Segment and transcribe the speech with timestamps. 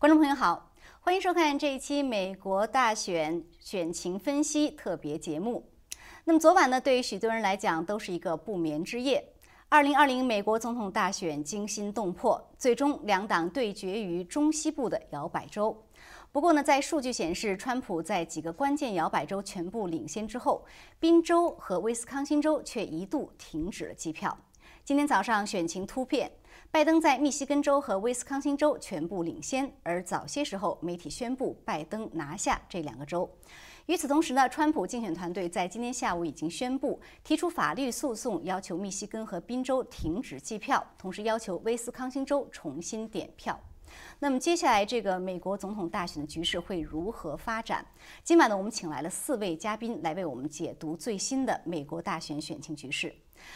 [0.00, 0.70] 观众朋友好，
[1.00, 5.68] 欢迎收看这一期美国大选选情分析特别节目。
[6.22, 9.32] 那么昨晚呢，对于许多人来讲都是一个不眠之夜。
[9.68, 15.76] 二零二零美国总统大选惊心动魄，最终两党对决于中西部的摇摆州。
[16.30, 20.64] 不过呢，在数据显示，川普在几个关键摇摆州全部领先之后，
[21.00, 24.38] 宾州和威斯康星州却一度停止了计票。
[24.84, 26.30] 今天早上选情突变，
[26.70, 33.28] 拜登在密西根州和威斯康星州全部领先，而早些时候媒体宣布拜登拿下这两个州。
[33.86, 43.58] 与此同时呢，川普竞选团队在今天下午已经宣布提出法律诉讼，要求密西根和宾州停止计票，同时要求威斯康星州重新点票。
[44.18, 47.84] 那么接下来这个美国总统大选的局势会如何发展？
[48.22, 53.14] 今晚呢，我们请来了四位嘉宾来为我们解读最新的美国大选选情局势。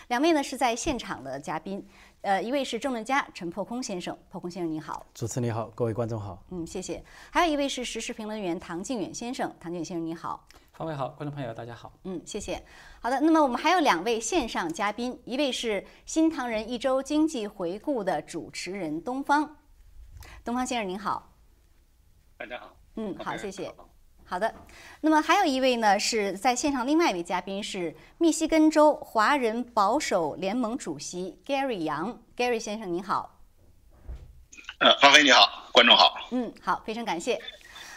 [0.08, 1.86] 两位呢是在现场的嘉宾，
[2.20, 7.02] 呃，一位是政论家陈破空先生，破空先生你好，主持人你好，各位观众好，嗯，谢谢。
[7.30, 12.62] 还有一位是时事评论员唐靖远先生，唐靖远先生你好，方位好，观众朋友大家好，嗯，谢谢。
[13.00, 19.56] 好的，那么我们还有两位线上嘉宾，一位是新唐人一周经济回顾的主持人东方。
[20.44, 21.32] 东方先生您好，
[22.36, 22.76] 大家好。
[22.96, 23.72] 嗯，好，谢谢。
[24.32, 24.54] 好的，
[25.02, 33.38] 那么还有一位呢，是在线上另外一位嘉宾是密西根州华人保守联盟主席 Gary 杨，Gary 先生您好。
[34.78, 36.14] 呃，方飞你好，观众好。
[36.30, 37.38] 嗯，好，非常感谢。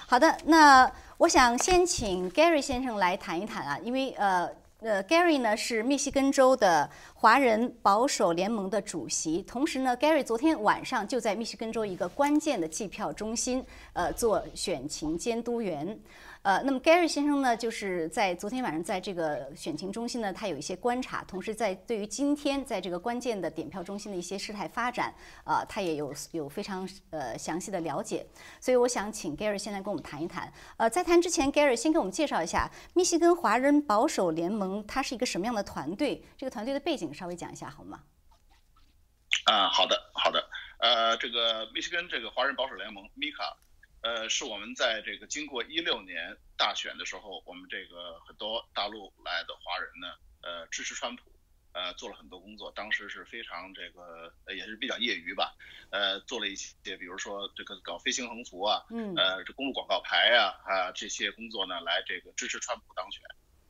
[0.08, 4.50] 好的，那我想先请 Gary 先生来谈一谈啊，因为呃。
[4.86, 16.00] 呃，Gary 呢是密西根州的华人保守联盟的主席，同时呢，Gary 昨天晚上就在密西根州一个关键的计票中心，呃，做选情监督员。
[16.46, 25.12] 呃，那么 Gary 先生呢，就是在昨天晚上在这个选情中心呢，他有一些观察，同时在对于今天在这个关键的点票中心的一些事态发展，
[25.44, 28.24] 呃，他也有有非常呃详细的了解。
[28.62, 30.54] 所以我想请 Gary 先来跟我们谈一谈。
[30.78, 36.24] 呃，在谈之前，Gary 先给我们介绍一下密西根华人保守联盟，它是一个什么样的团队？
[36.38, 38.04] 这个团队的背景稍微讲一下好吗？
[39.46, 40.48] 啊，好的，好的。
[40.78, 43.56] 呃，这个密西根这个华人保守联盟 （MICA）。
[44.06, 51.24] 呃，是我们在这个经过一六年大选的时候，我们这个很多大陆来的华人呢，呃，支持川普，
[51.74, 52.72] 呃，做了很多工作。
[52.76, 55.56] 当时是非常这个，也是比较业余吧，
[55.90, 63.24] 呃，做了一些，比如说这个搞飞行横幅啊，嗯，呃，这公路广告牌啊，啊，这些工作呢，来这个支持川普当选。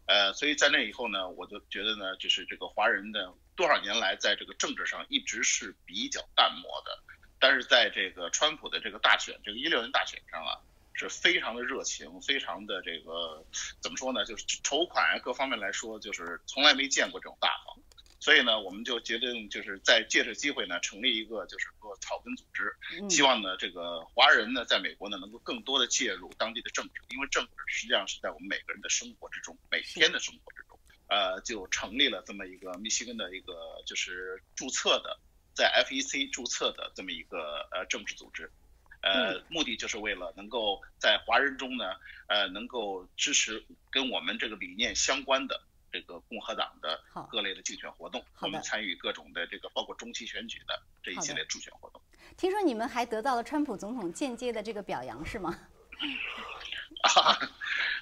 [0.07, 7.14] 呃，所以在那以后呢，我就觉得呢，就是这个华人的，多少年来在这个政治上一直是比较淡漠的。
[7.47, 10.57] 但是在这个川普的这个大选，这个一六年大选上啊，
[10.95, 13.45] 是非常的热情，非常的这个
[13.79, 14.25] 怎么说呢？
[14.25, 17.77] 就是筹款啊，各方面来说，就是从来没见过这种大方。
[18.19, 22.75] 所以呢，我们就决定就是在借着机会呢，成立一个就是说草根组织，
[23.11, 30.79] 希望呢这个华人呢在美国呢能够更多的介入当地的政治，因为政治实际上是在我们每个人的生活之中，每天的生活之中，
[31.09, 33.53] 呃，就成立了这么一个密西根的一个
[33.85, 35.19] 就是注册的。
[35.55, 38.51] 在 FEC 注册的这么一个呃政治组织，
[39.01, 41.95] 呃，目的就是为了能够在华人中呢，
[42.27, 45.61] 呃，能够支持跟我们这个理念相关的
[45.91, 47.01] 这个共和党的
[47.31, 52.01] 各类的竞选活动，我们参与各种的这个包括中期选举的这一系列助选活动。
[52.35, 55.57] 听说你们还得到了川普总统间接的这个表扬，是吗？
[57.03, 57.37] 啊，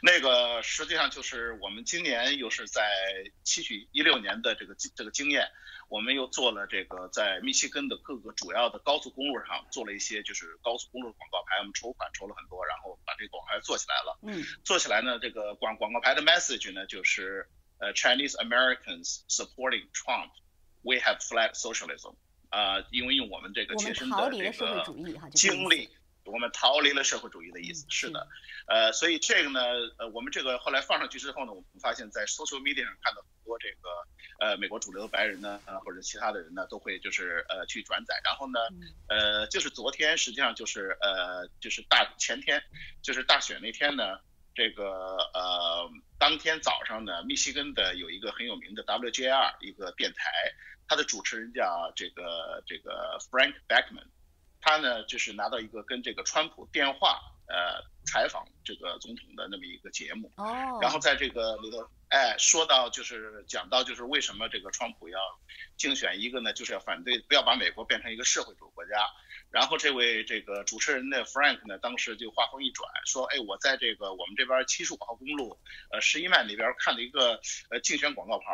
[0.01, 2.89] 那个实际上就是我们今年又是在
[3.43, 5.51] 吸取一六年的这个这个经验，
[5.93, 14.17] 我们又做了这个在密歇根的各个主要的高速公路上做了一些就是高速公路的广告牌，我们筹款筹了很多，然后把这个广告牌做起来了。
[14.23, 22.15] 嗯，做起来呢，这个广广告牌的 message 呢就是呃 Chinese Americans supporting Trump，we have fled socialism。
[22.49, 24.83] 啊，因为用我们这个切身的这个
[25.35, 25.87] 经历。
[26.25, 28.27] 我们逃离了社会主义的意思是的，
[28.67, 29.59] 呃，所以这个呢，
[29.97, 34.07] 呃，我们这个后来放上去之后呢，我们发现，在 social media 上看到很多这个，
[34.39, 38.59] 呃，美国主流的白人呢，呃，或者其他的人呢，都会就是呃去转载，然后呢，
[39.09, 42.63] 呃，就是昨天，实际上就是呃，就是大前天，
[43.01, 44.19] 就是大选那天呢，
[44.55, 50.31] 这个呃，当天早上呢，密西根的有一个很有名的 WJR 一个电台，
[50.87, 54.07] 它的主持人叫这个这个 Frank Beckman。
[54.63, 60.31] 他呢，就是拿到一个跟这个川普电话，呃，采访这个总统的那么一个节目。
[60.37, 60.79] 哦。
[60.81, 65.19] 然后在这个里头，哎，说到就是讲到就是为什么这个川普要
[65.75, 66.53] 竞选一个呢？
[66.53, 69.05] 就是要反对不要把美国变成一个社会主义国家。
[69.51, 75.59] 然后这位这个主持人的，Frank 呢，当时就话锋一转，说：“哎，我在这个我们这边七十五号公路，
[75.91, 77.39] 呃，十一迈那边看了一个
[77.69, 78.45] 呃竞选广告牌，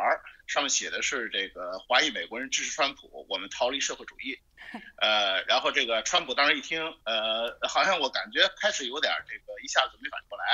[0.46, 4.38] 上面写的是这个华裔美国人支持川普，我们逃离社会主义。”
[5.00, 10.44] 呃，然后这个川普当时一听，呃，好像我感觉开始有点这个一下子没反应过来，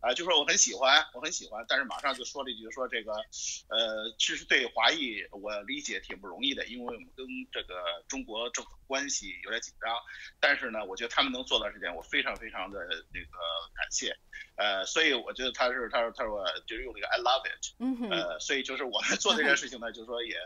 [0.00, 9.94] 啊，就说我很喜欢，我很喜欢，但是马上就说了一句说这个，呃，其实对华裔我理解挺不容易的，因为我们跟这个中国政府关系有点紧张，
[10.40, 12.78] 但是呢，我觉得他们能做到这点，我非常非常的
[13.12, 13.38] 那个
[13.74, 14.16] 感谢，
[14.56, 20.36] 呃，所以我觉得他是他说他说就是用了一个 I love it，呃，所以就是我们做这件事情呢，就是说也。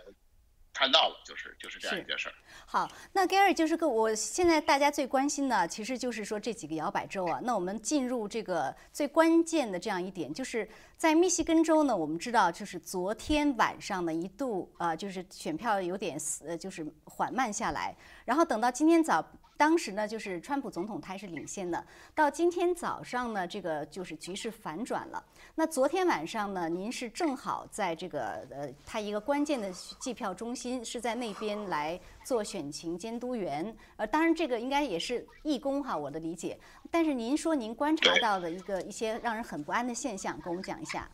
[0.75, 2.35] 谈到了，就是就是这样一件事儿。
[2.67, 7.38] 好，那 Gary 就是个我现在大家最关心的，其实就是说这几个摇摆州啊。
[7.44, 10.69] 那我们进入这个最关键的这样一点，就是
[10.99, 19.25] 在密西根州呢，我们知道就是昨天晚上呢一度啊，就是选票有点呃就是缓慢下来，然后等到今天早。
[19.56, 21.87] 当时呢，就是川普总统他是领先的。
[22.15, 25.25] 到今天早上呢，这个就是局势反转了。
[25.55, 33.75] 那昨天晚上呢，您是正好在这个呃，他一个关键的计票中心是在那边来做选情监督员。
[33.97, 36.59] 呃，当然这个应该也是义工哈，我的理解。
[36.91, 41.09] 但是您说您观察到的一个一些让人很不安的现象，跟我们讲一下。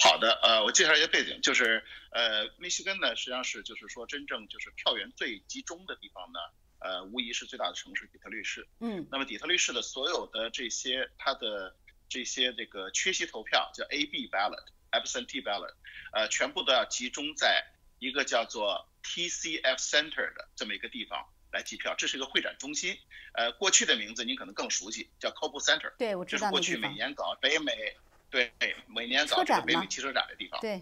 [0.00, 1.82] 好的，呃，我介绍一下背景，就是
[2.12, 6.38] 呃，密西根呢，实际上是就是说真正就是票源最集中的地方呢。
[6.80, 8.66] 呃，无疑是最大的城市底特律市。
[8.80, 11.74] 嗯，那么底特律市的所有的这些，它的
[12.08, 15.74] 这些这个缺席投票叫 A-B ballot，absentee ballot，
[16.12, 17.64] 呃，全部都要集中在
[17.98, 21.94] 一个叫做 TCF Center 的这么一个地方来计票。
[21.98, 22.96] 这是一个会展中心。
[23.34, 25.92] 呃，过去的名字您可能更熟悉，叫 Cobo Center。
[25.96, 27.96] 对，我知道这是过去每年搞北美，
[28.30, 28.52] 对，
[28.86, 30.60] 每年搞这个北美汽车展的地方。
[30.60, 30.80] 对。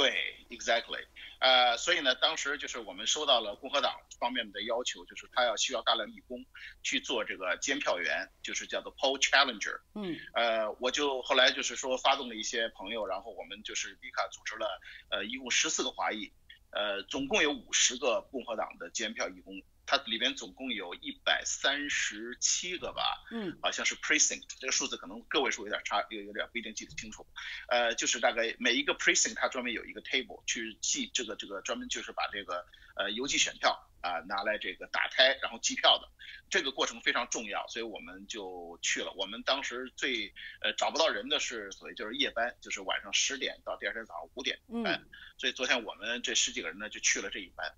[0.00, 1.04] 对，exactly，
[1.40, 6.42] 呃，所以呢，当时就是我们收到了共和党方面的要求，就是他要需要大量义工
[6.82, 9.78] 去做这个监票员，就是叫做 poll challenger。
[9.94, 14.66] 嗯，呃，我就后来就是说发动了一些朋友，然后我们就是立卡组织了，
[15.10, 16.32] 呃，一共十四个华裔，
[16.70, 19.60] 呃，总共有五十个共和党的监票义工。
[19.90, 27.26] 它里边总共有一百三十七个吧，嗯，好像是 precinct，这个数字可能个位数有点差，有有点不一定记得清楚，
[27.66, 32.64] 呃，就是大概每一个 precinct 它专门有一个 table 去记这个这个专门就是把这个
[32.94, 36.08] 呃邮寄选票啊拿来这个打开然后计票的，
[36.48, 39.12] 这个过程非常重要，所以我们就去了。
[39.16, 45.04] 我们当时最呃找不到人的是所谓就是夜班，就是晚上十点到第二天早上五点，嗯，
[45.36, 47.74] 所以昨天我们这十几个人呢就去了这一班。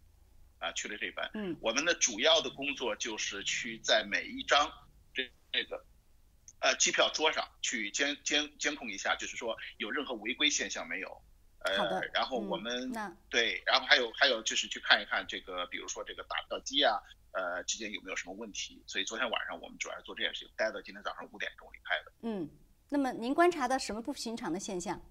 [0.63, 4.71] 啊，去了这班，嗯，我们的主要的工作就是去在每一张
[5.13, 5.85] 这这个
[6.61, 11.23] 呃机票桌上去监监监控一下，就是说有任何违规现象没有，
[11.65, 12.93] 呃，然后我们
[13.29, 16.95] 对，然后还有还有就是去看一看这个，比如说这个打票机啊，
[17.33, 22.13] 呃之间有没有什么问题，所以昨天晚上我们主要是做这件事情，待到今天早上五点钟离开的。
[22.23, 22.49] 嗯，
[22.89, 25.03] 那么您观察到什么不寻常的现象？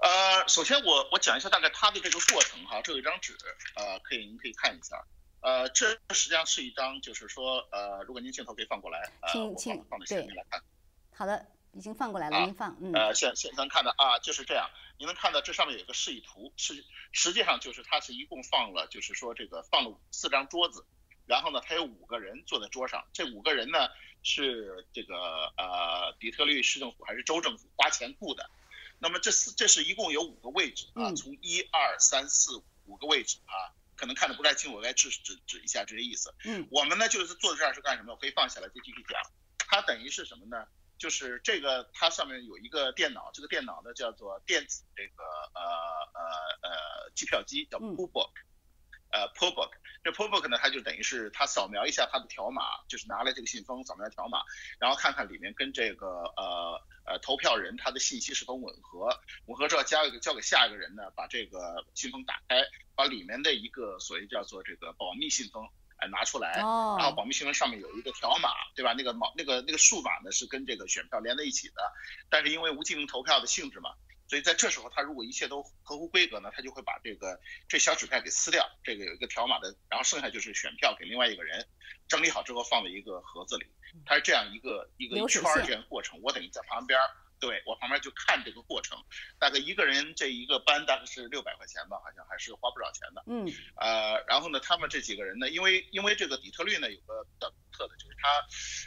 [0.00, 3.36] 呃，首先我我讲一下大概它的这个过程哈，这有一张纸，
[3.76, 4.96] 呃，可以您可以看一下，
[5.42, 10.62] 呃，这实际上是一张，就是说，呃，如果您镜头可以放过来，请请放到前面来看。
[11.14, 12.94] 好的，已经放过来了，您放，嗯。
[12.94, 16.82] 呃，现现咱看到啊，就是这样，您能看到这上面有一个示意图，是
[17.12, 20.86] 实际上就是它是一共放了，就是说这个放了四张桌子，
[21.26, 23.90] 然后呢，它有五个人坐在桌上，这五个人呢
[24.22, 28.48] 是这个呃底特律市政府还是州政府花钱雇的。
[29.00, 36.34] 那么这四这是一共有五个位置啊，从一二三四五个位置啊，可能看的不太清，我该指指指一下这个意思。
[36.44, 38.12] 嗯，我们呢就是坐在这儿是干什么？
[38.12, 39.18] 我可以放下来再继续讲。
[39.58, 40.66] 它等于是什么呢？
[40.98, 45.22] 就是这个它上面有一个电脑，这个电脑呢叫做电子这个
[45.54, 45.62] 呃
[46.12, 48.32] 呃呃机票机，叫 Pool Book，
[49.12, 49.72] 呃 Pool Book。
[50.02, 54.42] 这 Pool Book 呢，它就等于是它扫描一下它的条码，就是拿来这个信封扫描条码，
[54.78, 56.82] 然后看看里面跟这个呃。
[57.06, 59.08] 呃，投票人他的信息是否吻合？
[59.46, 61.10] 吻合之后交给交给下一个人呢？
[61.16, 62.62] 把这个信封打开，
[62.94, 65.66] 把里面的一个所谓叫做这个保密信封
[65.96, 68.92] 哎拿出来，然后保密信封上面有一个条码，对吧？
[68.92, 71.74] 那个码那个那个数码呢是跟这个选票连在一起的，
[72.28, 73.90] 但是因为无记名投票的性质嘛，
[74.30, 81.66] 所以在这时候他如果一切都合乎规格呢，他就会把这个这小纸片给撕掉，这个有一个条码的，然后剩下就是选票给另外一个人
[82.06, 83.66] 整理好之后放在一个盒子里。
[84.06, 87.10] 它是这样一个一个一圈儿这样过程，我等于在旁边儿，
[87.40, 88.96] 对我旁边就看这个过程，
[89.38, 93.24] 大概一个人这一个班大概是六百块钱吧，好像还是花不少钱的。
[93.26, 98.28] 嗯，呃，然后呢，他们这几个人呢，因为因为这个底特律呢有个比较独特的，就是他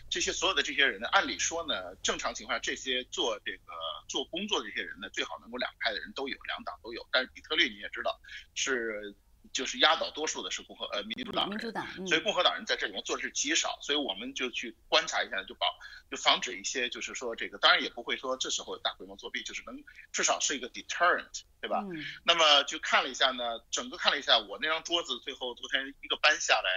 [0.10, 3.74] 这些所有的这些人呢，按理说呢，正常情况下这些做这个
[4.08, 8.20] 做工作的这些人呢，最好能够两派的人都有，两党都有，但是底特律你也知道
[8.56, 9.16] 是。
[9.54, 15.68] 就是压倒多数的是共和呃民主党民主党，所以共和党人在这里面做的是极少，所以我们就去观察一下，就保
[16.12, 19.76] 就防止一些就是说这个，当然也不会说这时候大规模作弊，就是能
[20.12, 21.84] 至少是一个 deterrent，对吧？
[21.94, 22.04] 嗯。
[22.26, 26.70] 那么就看了一下呢，整个看了一下，我那张桌子最后昨天一个搬下来，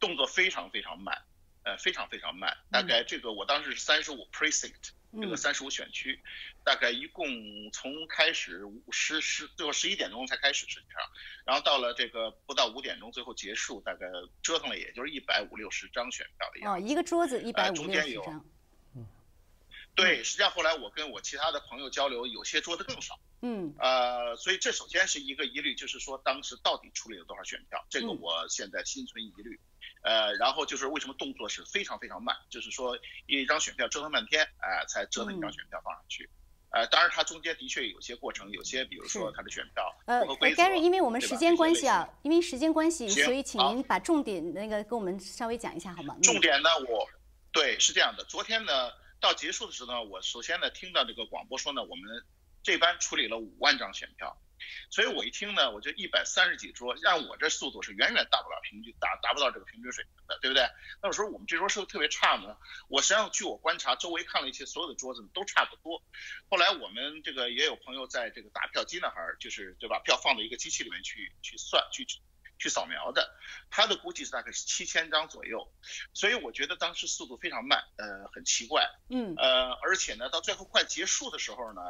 [0.00, 1.22] 动作非常非常慢。
[1.64, 4.90] 呃，非常非常慢，大概这个我当时是三十五 precinct，
[5.20, 6.18] 这个三十五选区，
[6.64, 7.26] 大概一共
[7.70, 11.02] 从开始十十最后十一点钟才开始，实际上，
[11.44, 14.06] 然后到了这个不到五点钟最后结束，大概
[14.42, 16.82] 折腾了也就是一百五六十张选票的样子。
[16.82, 18.42] 哦，一个桌子一百五六十张。
[18.94, 19.06] 嗯，
[19.94, 23.20] 对，实际上后来我跟我其他的朋友交流，有些桌子更少。
[23.42, 23.74] 嗯。
[23.78, 29.60] 呃，所以这首先是一个疑虑，就是说当时到底处理了多少选票，这个我现在心存疑虑。
[30.02, 36.28] 呃，然后就是为什么动作是非常非常慢，就是说一张选票折腾半天，哎，才折腾一张选票放上去。
[36.70, 40.22] 呃，当然它中间的确有些过程，有些比如说它的选票呃
[40.54, 46.16] ，Gary，因为我们时间关系啊，因为时间关系，所以请您把重点那个跟我们稍微讲一下好吗？
[46.22, 47.06] 重点呢，我
[47.52, 48.90] 对是这样的，昨天呢
[49.20, 52.24] 到结束的时候呢，我首先呢听到这个广播说呢，我们
[52.62, 54.36] 这班处理了五万张选票。
[54.90, 60.68] 所以我一听呢，我就一百三十几桌，让我这速度是远远达不了平均，达达不到这个平均水平的，对不对？
[61.00, 62.56] 那我说我们这桌是不是特别差呢？
[62.88, 66.02] 我实际上据我观察，周围看了一些所有的桌子都差不多。
[66.50, 70.00] 后来我们这个也有朋友在这个打票机那儿，就是对吧？
[70.04, 72.06] 票放到一个机器里面去去算去
[72.58, 73.34] 去扫描的，
[73.70, 75.72] 他的估计是大概是七千张左右。
[76.12, 78.88] 所以我觉得当时速度非常慢，呃，很奇怪。
[79.08, 79.34] 嗯。
[79.36, 81.80] 呃，而且呢，到最后快结束的时候呢。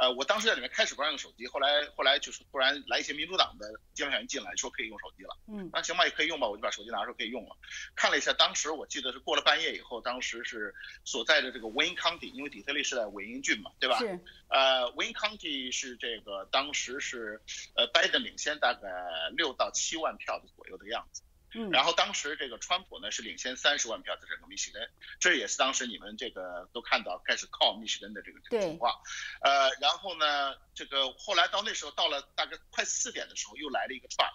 [0.00, 5.36] 呃，我当时在里面开始不让用手机，后来后来就是突然来一些民主党的监票员进来，说可以用手机了。
[5.46, 7.54] 嗯，那行吧，也可以用吧，我就把手机拿出来可以用了。
[7.94, 13.98] 看了一下，当时我记得是过了半夜以后，当时是所在的这个 Wayne County，因为底特律是在韦因郡嘛，对吧？
[13.98, 14.18] 是。
[14.48, 17.42] 呃，Wayne County 是这个当时是
[17.76, 18.88] 呃拜登领先大概
[19.36, 21.22] 六到七万票的左右的样子。
[21.54, 24.88] 嗯，然后当时这个川普呢是领先三十万票在整个密西根，
[25.18, 28.94] 这也是当时你们这个都看到开始靠密西根的这个情况，
[29.42, 34.32] 呃，然后呢，这个后来到那时候到了大概快四点的时候，又来了一个 truck，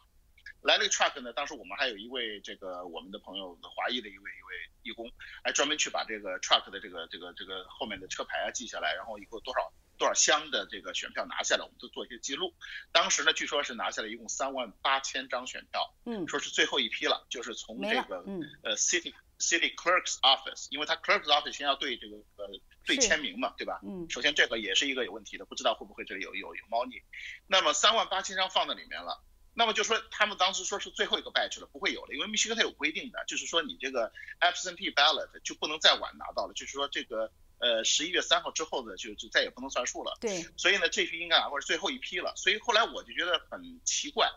[0.62, 4.54] 来了一个 truck 呢，当时我们还有一位这个我们的朋友华裔的一位一位
[4.84, 5.10] 义工，
[5.44, 9.72] 还专门去把这个 truck 的这个这个这个后面的车牌啊记下来，然后以后多少。
[9.98, 12.54] 多少箱的这个选票拿下来，我们都做一些记录。
[12.92, 23.80] 当时呢，据说是拿下来一共三万八千张选票，嗯，说是最后一批了，就是从这个嗯呃 city city clerk's office，因为他 clerk's office 先要对这个呃对签名嘛，对吧？
[23.84, 27.02] 嗯，首先这个也是一个有问题的，不知道会不会这里有有有猫腻。
[27.48, 29.24] 那么三万八千张放在里面了，
[29.54, 37.32] 那么就说他们当时说是最后一个 batch 了，不会有了，因为密西根它有规定的，就是说你这个 absentee ballot 就不能再晚拿到了，就是说这个。
[37.60, 40.18] 呃，十一月三号之后呢，就就再也不能算数了。
[40.20, 42.34] 对，所以呢，这批应该拿过是最后一批了。
[42.36, 44.30] 所以后来我就觉得很奇怪，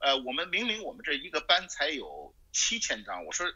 [0.00, 3.46] 呃，我们明明我们这一个班才有七千张，我说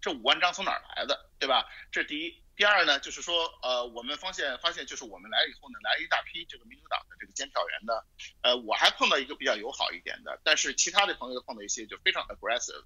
[0.00, 1.66] 这五万张从哪儿来的，对吧？
[1.90, 2.42] 这是第一。
[2.56, 7.92] 第二呢，就是说，呃，我们发现发现就是我们来以后呢，来了一大批这个民主党的这个监票员呢，
[8.40, 12.84] 呃，我还碰到一个比较友好一点的，但是其他的朋友碰到一些就非常 aggressive，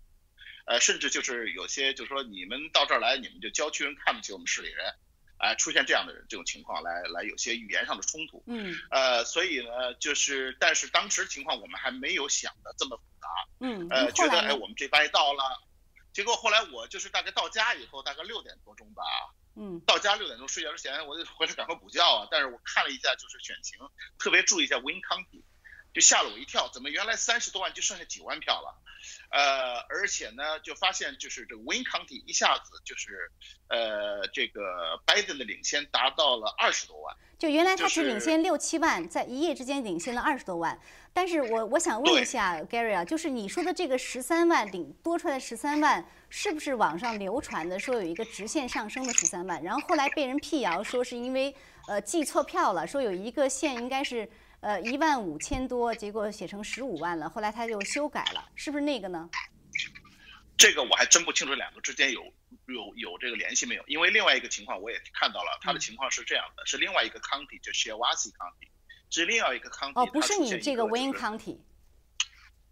[0.67, 4.93] 呃，甚至就是有些就是说你们到这儿来，你们就郊区人看不起我们市里人。
[5.41, 13.29] 哎，出现这样的人这种情况，来来有些语言上的冲突，嗯，呃，所以呢，就是，但是当时情况我们还没有想的这么复杂，
[13.61, 15.63] 嗯，呃，觉得哎，我们这班到了，
[16.13, 19.03] 结果后来我就是大概到家以后，大概六点多钟吧，
[19.57, 23.79] 嗯，到家六点钟睡觉之前，我就回来赶快补觉啊，但是我看了一下就是选情，
[24.19, 25.43] 特别注意一下 Win County，
[25.95, 28.77] 就吓了我一跳，怎么原来三十多万就剩下几万票了？
[29.31, 33.31] 呃，而且呢，就发现就是这个 Win County 一下子就是，
[33.69, 37.17] 呃，这个拜登的领先达到了二十多万。
[37.39, 40.79] 就原来他只领先六七万，在一夜之间领先了二十多万。
[41.13, 51.55] 但是我我想问一下 Gary 啊，就是你说的这个十三万领多出来的十三万，是不是网上流传的说有一个直线上升的十三万，然后后来被人辟谣说是因为
[51.87, 54.29] 呃记错票了，说有一个县应该是。
[54.61, 59.29] 呃，一万五千多，结果写成十五万了，后来他就修改了，是不是那个呢？
[60.59, 62.23] 这个我还真不清楚，两个之间有
[62.67, 63.83] 有有这个联系没有？
[63.87, 68.69] 因为另外一个情况我也看到了，他的情况是这样的，是另外一个 county，就 i w a s i County，
[69.09, 69.99] 是另外一个 county。
[69.99, 71.59] 哦，不是你这个 Wayne County，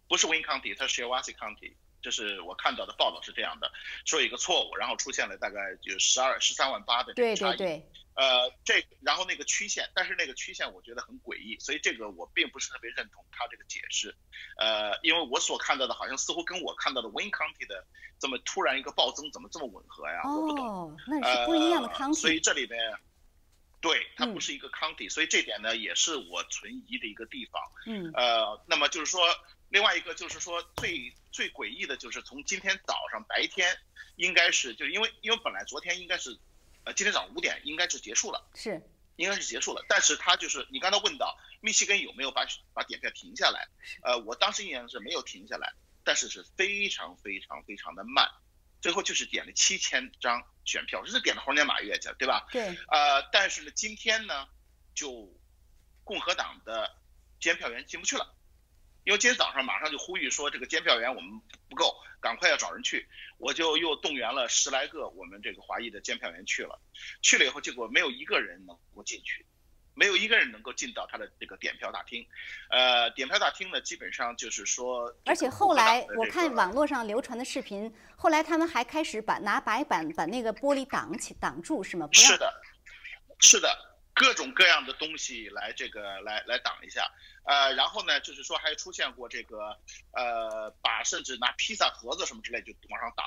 [0.07, 3.71] 不是 Wayne County，它是 w a s i County，这是我看到的报道是这样的，
[4.05, 7.83] 说一个错误，然后出现了大概就十二十三万八的对对对。
[8.15, 14.13] 呃，这然后那个曲线，但是那个曲线我觉得很诡异，所以这个我并不是特别认同他这个解释。
[14.57, 17.87] 呃，因为我所看到的，好像似乎跟我看到的 Wayne County 的
[18.19, 20.23] 这么突然一个暴增，怎么这么吻合呀？
[20.25, 22.15] 我不懂，那是不一样的 county。
[22.15, 22.93] 所以这里边，
[23.81, 27.63] 对，它不是一个 county，所以这点呢也是我存疑的一个地方。
[27.87, 28.11] 嗯。
[28.15, 29.21] 呃，那么就是说，
[29.69, 33.79] 另外一个就是说最最诡异的就是从今天早上白天，
[34.17, 36.37] 应该是就是因为因为本来昨天应该是，
[36.83, 38.83] 呃今天早上五点应该是结束了，是
[39.15, 43.69] 应该是结束了，但是他就是你刚才问到密西根有没有把把点票停下来，
[44.03, 48.29] 呃我当时印象是没有停下来，但是是非常非常非常的慢，
[48.81, 52.49] 最后就是点了七千张选票，这是点了猴年马月去了，对吧？
[52.51, 54.49] 对，呃但是呢今天呢
[54.93, 55.33] 就
[56.03, 56.97] 共和党的
[57.39, 58.35] 监票员进不去了。
[59.09, 61.31] 因为今天早上马上就呼吁说这个监票员我们
[61.71, 66.79] 不够，赶快要找人去，我就又动员了十来个我们这个华裔的监票员去了，
[67.23, 69.47] 去了以后结果没有一个人能够进去，
[69.95, 72.23] 没有一个人能够进到他的这个点票大厅，
[72.69, 82.07] 呃，点票大厅呢基本上就是说，而且后来我看网络上流传的视频，后来他们还开始把拿白板把那个玻璃挡起挡住是吗？
[82.13, 82.63] 是的，
[83.41, 83.88] 是的。
[84.19, 87.11] 各种各样的东西来这个来来挡一下，
[87.45, 89.79] 呃，然后呢，就是说还出现过这个，
[90.13, 93.25] 呃，把甚至拿披萨盒子什么之类就往上挡，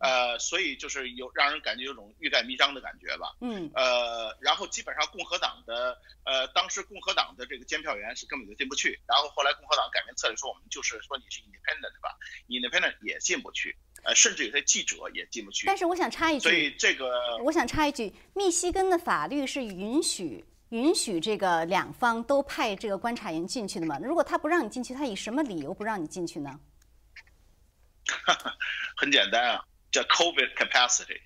[0.00, 12.16] 呃，所以就是有让人感觉有种欲盖弥彰的感觉吧，嗯，呃，然后基本上共和党的，呃，当时共和党的这个监票员是根本就进不去，然后后来共和党改变策略说我们就是说你是 independent 吧
[12.48, 13.76] ，independent 也进不去。
[14.04, 15.66] 呃，甚至有些记者也进不去。
[15.66, 23.98] 但是我想插一句，所以这个我想插一句，密西根的法律是允许允许这个两方都派这个观察员进去的嘛？
[23.98, 26.60] 如果他不让你进去，他以什么理由不让你进去呢？
[28.96, 31.20] 很简单啊，叫 COVID capacity。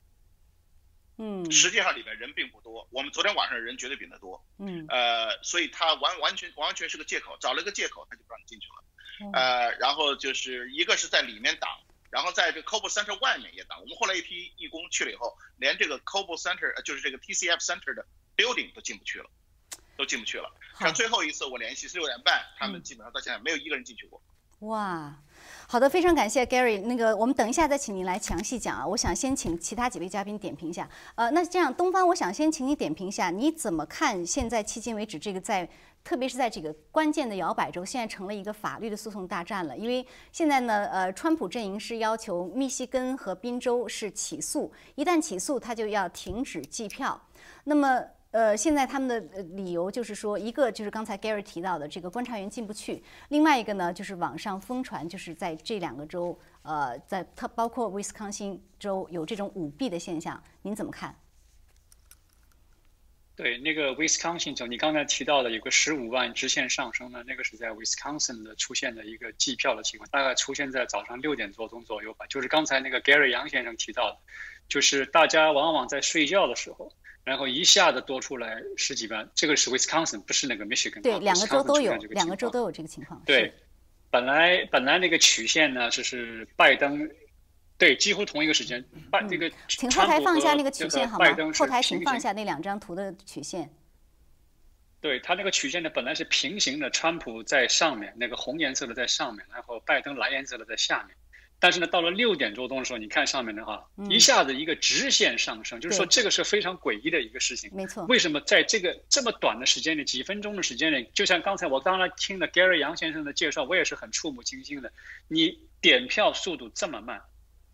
[1.21, 4.41] 嗯，实际上里面人并不多，我们昨天晚上人绝对比那多。
[4.59, 9.31] 嗯，呃，所以他完完全完全是个借口，找了个借口他就不让你进去了。
[9.33, 11.69] 呃，然后就是一个是在里面挡。
[12.11, 19.29] 然后在这 Cobo Center 外面也挡，我们后来一批义工去了以后，连这个 Cobo Center 就是这个 TCF Center 的 building 都进不去了，
[19.97, 20.51] 都进不去了。
[20.79, 24.23] 像最后一次我联系是六点半，他们基本上到现在没有一个人进去过。
[24.61, 25.15] 哇，
[25.71, 26.81] 好的，非常感谢 Gary。
[26.81, 28.87] 那个我们等一下再请您来详细讲啊。
[28.87, 30.89] 我想先请其他几位嘉宾点评一下。
[31.15, 35.69] 呃，那这样东方，我想先请你点评一下，你怎么看现在迄今为止这个在。
[36.05, 39.77] 特别是在这个关键的摇摆州，现在成了一个法律的诉讼大战了。
[39.77, 47.21] 因为现在呢，呃，川普阵营是要求密西根和宾州是起诉，一旦起诉，他就要停止计票。
[47.65, 49.21] 那么，呃，现在他们的
[49.55, 61.19] 理由就是说，一个就是刚才 Gary 提到的这个观察员进不去，另外一个呢就是网上疯传，就是在这两个州，呃，在它包括威斯康星州有这种舞弊的现象，您怎么看？
[63.35, 72.27] 对，那个 Wisconsin 州，你刚才提到的有个十五万直线上升呢，那个是在 Wisconsin 的出现的一个计票的情况，大概出现在早上六点多钟左右吧。
[72.27, 74.19] 就是刚才那个 Gary 杨先生提到的，
[74.69, 76.93] 就是大家往往在睡觉的时候，
[77.29, 79.29] 然后一下子多出来十几万。
[79.35, 81.03] 这个是 Wisconsin，不是那个 Michigan。
[81.03, 83.23] 对，两个州都有，两个州都有这个情况。
[83.27, 83.53] 对，
[84.11, 87.09] 本来本来那个曲线呢，就是拜登。
[87.77, 89.49] 对，几乎同一个时间，拜这个。
[89.69, 91.27] 请后台放一下那个曲线好吗？
[91.55, 93.71] 后台请放一下那两张图的曲线。
[95.01, 101.15] 对他那个曲线呢，本来是平行的，川普在上面，那个红颜色的在上面，然后拜登蓝颜色的在下面。
[101.61, 107.69] 但是呢，到了六点多钟的时候，你看上面的话，一下子一个直线上升，就是说这个是非常诡异的一个事情。
[107.75, 108.05] 没错。
[108.07, 114.93] 为什么在这个这么短的时间里，几分钟的时间里，就像刚才我刚才听了 Gary 杨先生的介绍，我也是很触目惊心的。
[115.27, 117.21] 你点票速度这么慢。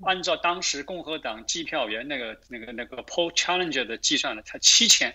[0.05, 5.14] 按照当时共和党计票员那个那个那个 poll challenger 的计算呢，才七千，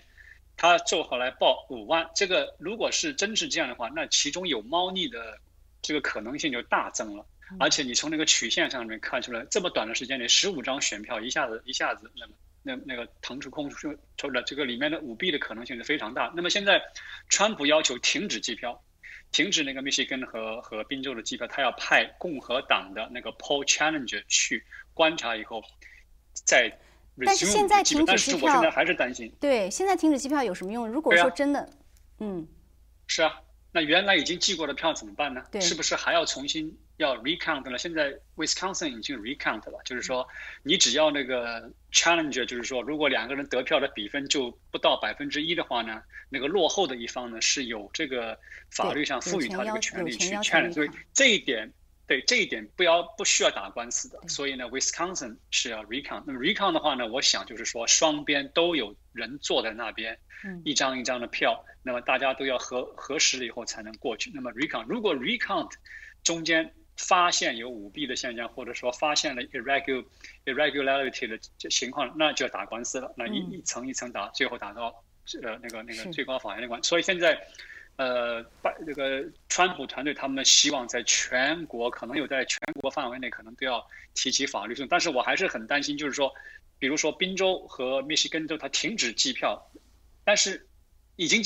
[0.56, 2.08] 他最后来报五万。
[2.14, 5.38] 这个如果是真是这样的话，那其中有猫腻的
[5.82, 7.26] 这个可能性就大增了。
[7.58, 12.32] 而且你从那个曲线上面看出来，这么短的时间内，十五张选票一下子一下子那么
[12.62, 16.32] 那那个腾出空出出了，这个里面的舞弊的可能性是非常大。
[16.36, 16.80] 那么现在，
[17.28, 18.80] 川普要求停止计票。
[19.32, 24.60] 停止那个密歇根和和宾州的计票，他要派共和党的那个 Paul Challenger 去
[24.92, 25.62] 观察以后，
[26.32, 26.68] 再。
[27.24, 29.32] 但是现在停止计票，我现在还是担心。
[29.40, 30.88] 对，现在停止计票有什么用？
[30.88, 31.70] 如果说真的，
[32.18, 32.44] 嗯，
[33.06, 33.40] 是啊，
[33.72, 35.44] 那原来已经寄过的票怎么办呢？
[35.50, 36.76] 对，是不是还要重新？
[36.96, 40.28] 要 recount 了，现在 Wisconsin 已经 recount 了，就是说
[40.62, 48.38] 你只要那个 challenger，就是说如果两个人得票的比分就不到百分之一的话呢，那个落后的一方呢是有这个
[48.70, 51.72] 法律上赋予他这个权利去 challenge，所以这一点
[52.10, 56.24] 对这一点不要不需要打官司的，所以呢 Wisconsin 是要 recount。
[56.26, 60.18] 那么 recount 的话呢，我想就是说双边都有人坐在那边，
[60.64, 64.28] 一张一张的票，那么大家都要核核实了以后才能过去。
[64.34, 65.70] 那么 recount 如果 recount
[66.24, 70.04] 中间发现有舞弊的现象，或者说发现了 irregular
[70.46, 71.38] irregularity 的
[71.70, 73.14] 情况，那就要打官司了。
[73.16, 75.04] 那一一层一层打，最后打到
[75.44, 76.82] 呃那个那个最高法院的官。
[76.82, 77.40] 所以现在，
[78.00, 86.32] 呃，拜这个川普团队他们希望在全国可能有在全国范围内可能都要提起法律诉讼，但是我还是很担心，就是说，
[86.78, 89.70] 比如说宾州和密西根州他停止计票，
[90.24, 90.66] 但是
[91.16, 91.44] 已经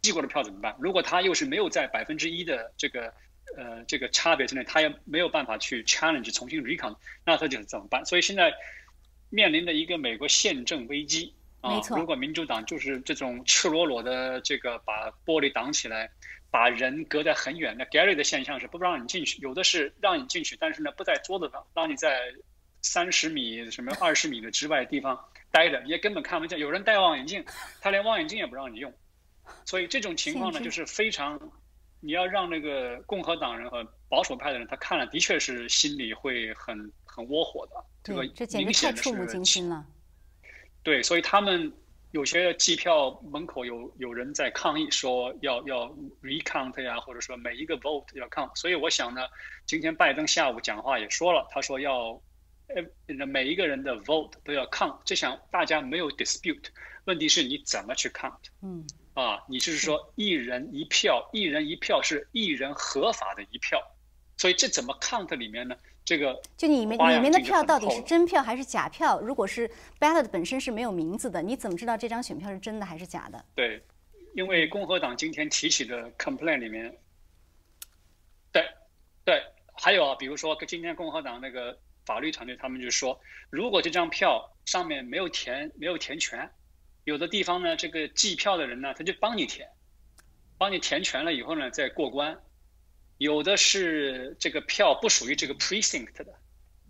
[0.00, 0.76] 寄过的票怎么办？
[0.78, 3.12] 如果他又是没有在百分之一的这个
[3.56, 8.06] 呃这个差别之内，他也没有办法去 challenge 重新 recount，那他就怎么办？
[8.06, 8.54] 所以现在
[9.28, 11.34] 面临的一个美国宪政危机。
[11.60, 16.10] 啊，如果民主党就是这种赤裸裸的这个把玻璃挡起来，
[16.50, 22.32] 把人隔得很远，那 Gary 的现象是不让你进去，有的是让你进去，但是呢不在桌子上，让你在
[22.82, 26.58] 三十米什么二十米的之外地方待着，你也根本看不见。
[26.58, 27.44] 有人戴望远镜，
[27.80, 28.92] 他连望远镜也不让你用，
[29.66, 31.38] 所以这种情况呢就是非常，
[32.00, 39.84] 你要让那个共和党人和保守派的人他看了的确是心里会很很窝火的，这个这简直太触目惊心了。
[40.82, 41.72] 对，所以他们
[42.12, 45.86] 有些机票门口有有人在抗议，说要要
[46.22, 48.50] recount 呀，或者说每一个 vote 要 count。
[48.56, 49.20] 所以我想呢，
[49.66, 52.20] 今天拜登下午讲话也说了，他说要
[52.68, 54.98] 呃每一个人的 vote 都要 count。
[55.04, 56.64] 这想大家没有 dispute，
[57.04, 58.40] 问题是你怎么去 count？
[58.62, 63.80] 嗯，啊，你就是说一人一票，一人一票是一人合法的一票，
[64.36, 65.76] 所以这怎么 count 里面呢？
[66.04, 69.20] 这个就里面里面的票到底是真票还是假票？
[69.20, 73.44] 如果是 ballot 本身是没有名字的，你怎么知道这张选票是真的还是假的？
[73.54, 73.80] 对，
[74.34, 76.92] 因为共和党今天提起的 complaint 里面，
[78.50, 78.64] 对，
[79.24, 79.40] 对，
[79.74, 86.50] 还有啊，比如说今天共和党那个法律团队他们就说，如果这张票上面没有填没有填全，
[87.04, 89.68] 有的地方呢，这个计票的人呢，他就帮你填，
[90.58, 92.36] 帮你填全了以后呢，再过关。
[93.20, 96.34] 有的是这个票不属于这个 precinct 的，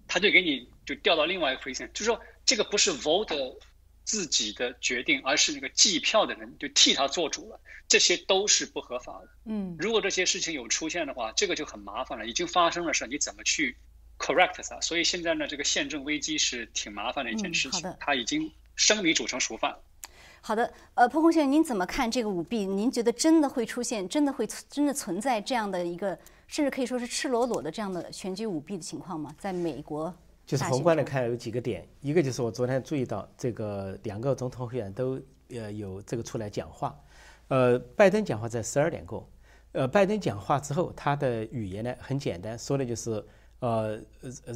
[0.06, 3.58] 他就给你就调到另外一个 precinct，就是说这个不是 voter
[4.04, 9.28] 自己的决定，而是那个计票的人就替他做主了，这些都是不合法的。
[9.46, 12.24] 嗯，如果这些事情有出现的话，这个就很麻烦了。
[12.24, 13.76] 已经发生了事，你怎么去
[14.16, 14.80] correct 它？
[14.80, 17.92] 所以现在呢，这个宪政危机是挺麻烦的一件事情。
[17.98, 19.76] 它已经生米煮成熟饭。
[20.42, 22.64] 好的，呃，彭红先生，您怎么看这个舞弊？
[22.64, 29.34] 您觉得真的会出现，真的会真的存在这样的一个，甚至可以说是赤裸裸的这样的选举舞弊的情况吗？
[29.38, 30.12] 在美国，
[30.46, 36.98] 就是宏观的看有几个点，一个就是我昨天注意到这个两个总统候选人都呃有这个出来讲话，
[37.48, 39.28] 呃，拜登讲话在十二点过，
[39.72, 43.22] 呃，拜登讲话之后，他的语言呢很简单，说的就是
[43.58, 44.00] 呃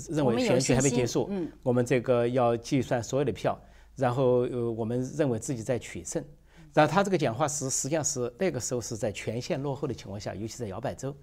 [0.09, 3.57] 认为选举还没结束，嗯，我们这个要计算所有的票。
[3.96, 6.24] 然后呃，我们认为自己在取胜。
[6.72, 11.14] 然后他这个讲话是实际上是那个时候是在全线落后的情况下，尤其在摇摆州。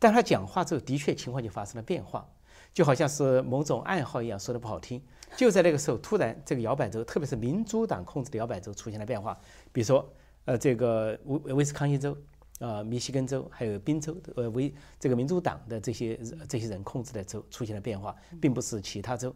[0.00, 2.28] 但他讲话之后，的确情况就发生了变化，
[2.74, 5.00] 就好像是某种暗号一样，说的不好听。
[5.36, 9.38] 就在那个时候，突然这个摇摆州，特别是民主党控制的摇摆州出现了变化。
[9.72, 10.12] 比如说，
[10.44, 12.16] 呃，这个威威斯康星州、
[12.58, 19.32] 啊密西根州还有宾州，呃，为这个民主党的这些这些人控制的州出现了变化，并不是其他州。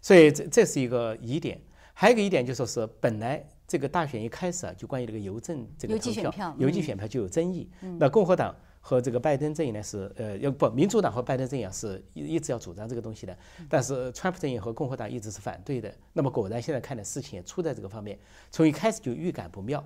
[0.00, 1.60] 所以这这是一个疑点。
[1.94, 7.70] 还有一个一点就说是，本来这个大选一开始啊，就关于这个邮政这个投票，邮寄选票就有争议。
[7.98, 13.36] 那共和党和这个拜登阵营呢是，呃，要不民主党和拜登阵营是一一直要主张这个东西的，
[13.68, 15.94] 但是川普阵营和共和党一直是反对的。
[16.12, 18.18] 那么果然现在看的事情也出在这个方面，
[18.50, 19.84] 从一开始就预感不妙。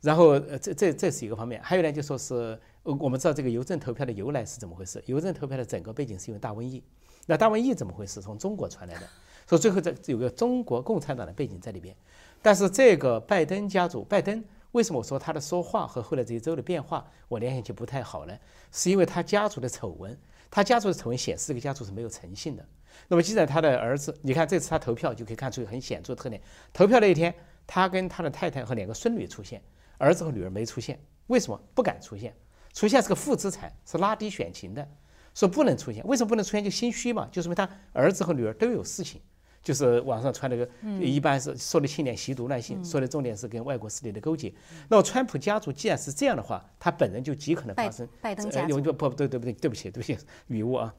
[0.00, 5.02] 然后呃，这这这是一个方面，还有呢就说是，我们知道这个邮政投票的由来是怎么回事？
[5.06, 6.82] 邮政投票的整个背景是因为大瘟疫。
[7.26, 8.22] 那大瘟疫怎么回事？
[8.22, 9.06] 从中国传来的。
[9.48, 11.96] 所以最后这有个中国共产党的背景在里边，
[12.42, 18.38] 但是这个拜登家族，拜登为什么我说他的说话和后来这一周的变化，我联想起不太好呢？
[18.70, 20.14] 是因为他家族的丑闻，
[20.50, 22.68] 他家族的丑闻显示这个家族是没有诚信的。
[23.08, 26.42] 那么既然他的儿子，你看这次他投票就可以看出很显著的特点，
[26.74, 27.34] 投票那一天，
[27.66, 29.62] 他跟他的太太和两个孙女出现，
[29.96, 32.34] 儿子和女儿没出现，为什么不敢出现？
[32.74, 34.86] 出现是个负资产，是拉低选情的，
[35.34, 36.62] 说不能出现，为什么不能出现？
[36.62, 39.22] 就心虚嘛，就说明他儿子和女儿都有事情。
[39.68, 40.66] 就是网上传那个，
[40.98, 44.50] 一般是说的轻点吸毒乱性，说的重点是跟外国势力的勾结。
[44.88, 48.08] 那么川普家族既然是这样的话，他本人就极可能发生。
[48.22, 50.94] 拜登家族不不对对不对对不起对不起语误啊！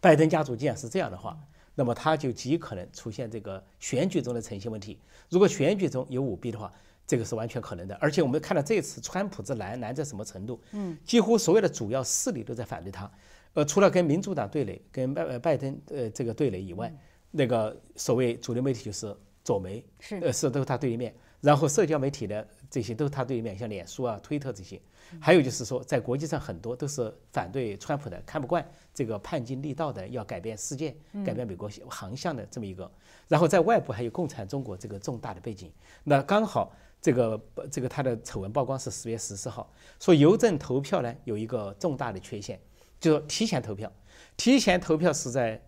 [0.00, 1.36] 拜登家族既然是这样的话，
[1.74, 4.96] 那么他就极可能出现这个选举中的诚信问题。
[5.28, 6.72] 如果选举中有舞弊的话，
[7.04, 7.96] 这个是完全可能的。
[7.96, 10.60] 而且我们看到这次川普之难难在什么程度？
[10.70, 13.10] 嗯，几乎所有的主要势力都在反对他。
[13.54, 16.94] 呃，除了跟民主党对垒、跟拜拜登呃这个对垒以外。
[17.32, 20.16] 那个所谓主流媒体就是左媒，是。
[20.20, 24.80] 呃是都是他对立面，然后社交媒体的这些都是他对立面，像脸书啊、推特这些，
[25.20, 28.64] 还有就是说在国际上很多都是反对川普的，看不惯
[28.94, 32.88] 这个叛军立道的，要改变世界、改变美国航向的这么一个，
[33.26, 35.72] 然后在外部还有共产中国这个重大的背景，
[36.04, 37.40] 那刚好这个
[37.70, 42.60] 这个他的丑闻曝光是十月十四号，说邮政投票呢有一个重大的缺陷，
[43.00, 43.90] 就是提前投票，
[44.36, 45.60] 提前投票是在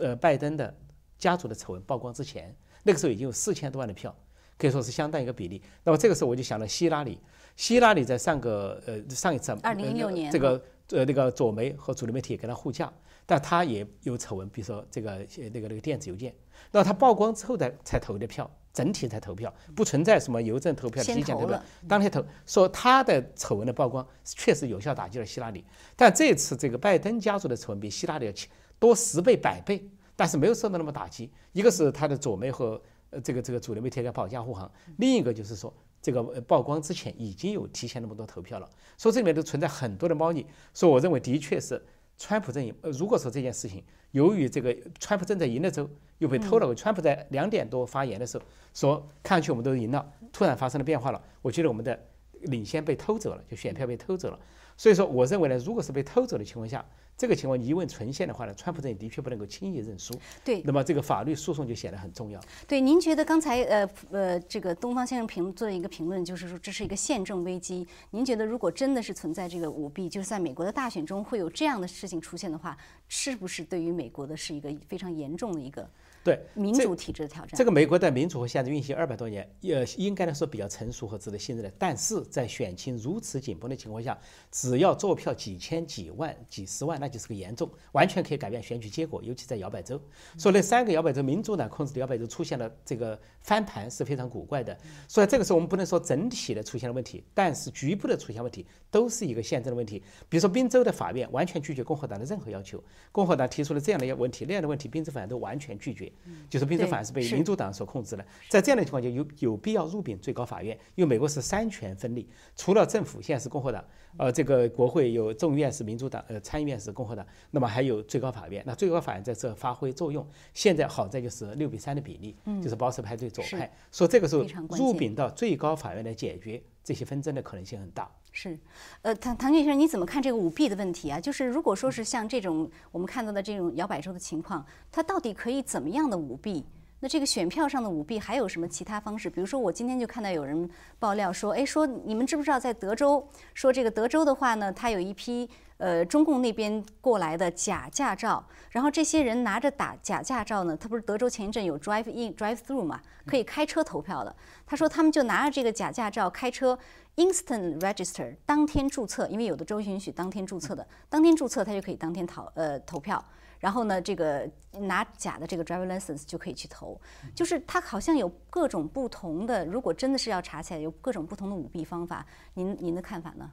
[0.00, 0.74] 呃拜登的
[1.18, 2.54] 家族的丑闻曝光之前，
[2.84, 4.14] 那个时候已经有四千多万的票，
[4.56, 5.60] 可以说是相当一个比例。
[5.84, 7.20] 那么这个时候我就想到希拉里，
[7.56, 12.92] 希拉里在上个呃上一次二零一六年这个呃那个左媒和主流媒体跟他护驾，
[13.26, 16.34] 但他也有丑闻，比如说这个呃那个那个电子邮件，
[16.70, 18.50] 那他曝光之后的才投的票。
[18.70, 22.24] 整体才投票，不存在什么邮政投票、提前投票，当天投。
[22.46, 25.64] 说他的丑闻的曝光确实有效打击了希拉里，
[25.96, 28.32] 但这次这个拜登家族的丑闻比希拉里要
[28.78, 29.84] 多十倍、百倍，
[30.18, 31.30] 但是没有受到那么打击。
[31.52, 40.44] 一个是他的左媒和呃这个这个主流媒体在保驾护航，另一个就是说这个曝光之前已经有提前那么多投票了，说这里面都存在很多的猫腻。
[40.74, 41.80] 所以我认为的确是
[42.16, 45.88] 川普阵营，呃，如果说这件事情由于这个川普正在赢的时候。
[46.18, 46.74] 又被偷了。
[46.74, 48.42] 川普在两点多发言的时候
[48.74, 51.22] 说：“看上去我们都赢了，突然发生了变化了。
[51.40, 51.96] 我觉得我们的
[52.40, 54.38] 领先被偷走了，就选票被偷走了。
[54.76, 56.84] 所以说，我认为呢，如果是被偷走的情况下，
[57.18, 60.14] 这个情况疑问存现的话呢，川普阵营的确不能够轻易认输。
[60.44, 62.40] 对，那么这个法律诉讼就显得很重要。
[62.68, 67.84] 对，您觉得刚才呃呃这个东方先生评做了一个评论，就是说这是一个宪政危机。
[68.12, 72.78] 您觉得如果真的是存在这个舞弊，就是在美国的大选中会有这样的事情出现的话，
[73.08, 75.90] 是不是对于美国的是一个非常严重的一个？
[76.24, 81.72] 对民主体制的挑战，这个美国的民主和宪政运行二百多年，也应该来说比较成熟和值得信任的。
[81.78, 84.18] 但是在选情如此紧绷的情况下，
[84.50, 89.22] 只要做票几千、几万、几十万，那就是个严重，完全可以改变选举结果。
[89.22, 90.00] 尤其在摇摆州，
[90.36, 94.76] 所以那三个摇摆州，民主党控制的摇摆州出现了这个翻盘是非常古怪的。
[95.06, 100.02] 所以这个时候我们不能说整体的出现了问题，但是局部的出现问题都是一个宪政的问题。
[100.28, 106.07] 比如说宾州的法院完全拒绝共和党的任何要求，共和党提出了这样的一个问题、那样的问题，宾州法院都完全拒绝。
[106.48, 113.84] 就是宾州法院是被民主党所控制的，在这样的情况下，有有必要入禀最高法院，因为美国是三权分立，除了政府现在是共和党，
[114.16, 120.26] 呃，这个国会有众议院是民主党，呃，参议院是共和党，那么还有最高法院，那最高法院在这发挥作用。
[120.54, 124.44] 现在好在就是六比三的比例，就是保守派对左派，说这个时候
[124.76, 128.10] 入禀到最高法院来解决这些纷争的可能性很大。
[128.32, 128.58] 是，
[129.02, 131.20] 呃，唐唐先生，你怎么看这个舞弊的问题啊？
[131.20, 136.64] 就是如果说是像这种我们看到的这种摇摆州的情况，它到底可以怎么样的舞弊？
[137.00, 139.28] 那这个选票上的舞弊还有什么其他方式？
[139.28, 140.66] 比如说，我今天就看到有人
[140.98, 145.46] 爆料说，哎，说你们知不知道在德州，说这个德州的话呢，它有一批
[145.78, 154.36] 呃中共那边过来的假驾照，然后这些人拿着打假驾照呢，他不是德州前一阵有 drive in drive through 嘛，可以开车投票的。
[154.66, 156.78] 他说他们就拿着这个假驾照开车
[157.16, 163.24] ，instant register 当天注册，因为有的州允许当天注册的，当天注册他就可以当天投呃投票。
[163.60, 164.48] 然后呢，这个
[164.82, 166.96] 拿假的这个 driver license 就可以去投，
[167.34, 169.66] 就是它好像有各种不同的。
[169.66, 172.24] 如果真的是要查起来，有各种不同的舞弊方法。
[172.54, 173.50] 您您的看法呢？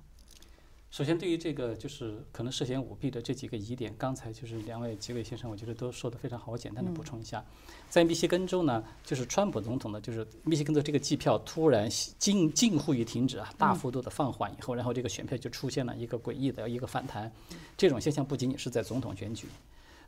[0.96, 6.54] 首先，对于这个就是可能涉嫌舞弊的这几个疑点，刚才就是两位几位先生，我觉得都说的非常好。
[6.54, 7.44] 我简单的补充一下，
[7.90, 17.30] 在密歇根州呢，就是川普总统的，就是密歇根州这个计票突然近近乎于停止啊，大幅度的放缓以后，然后这个选票就出现了一个诡异的一个反弹。
[17.76, 19.50] 这种现象不仅仅是在总统选举。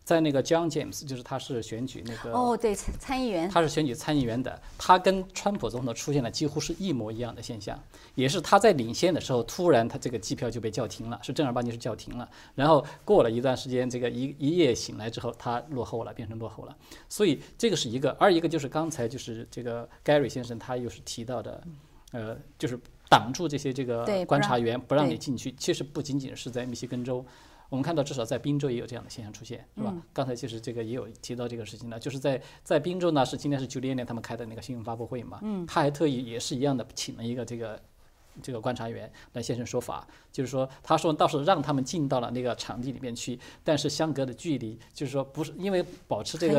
[0.08, 7.78] 在那个 John James，就是他是选举那个哦，对参议员，他是选举参议员的，他跟川普总统出现了几乎是一模一样的现象，
[8.16, 16.74] 也是他在领先的时候，突然他这个计票就被叫停了，是正儿八经是叫停了，然后过了一段时间，这个一一夜醒来之后，他落后了，变成落后了，
[17.10, 21.62] 所以这个是一个，二一个就是刚才就是这个 Gary 先生他又是提到的，
[22.14, 27.26] 呃，就是挡住这些这个观察员不让你进去，其实不仅仅是在密歇根州。
[27.70, 29.96] 我们看到，至少在滨州也有这样的现象出现，是吧？
[30.14, 37.82] 刚才其实这个也有提到这个事情的，就是在在滨州呢，是今天是九点年他们开的那个新闻发布会嘛，他还特意也是一样的请了一个这个。
[38.42, 46.54] 这个观察员来现身说法，就是说，他说倒是让他们进到了那个场地里面去，但是相隔的距离，就是说不是因为保持这个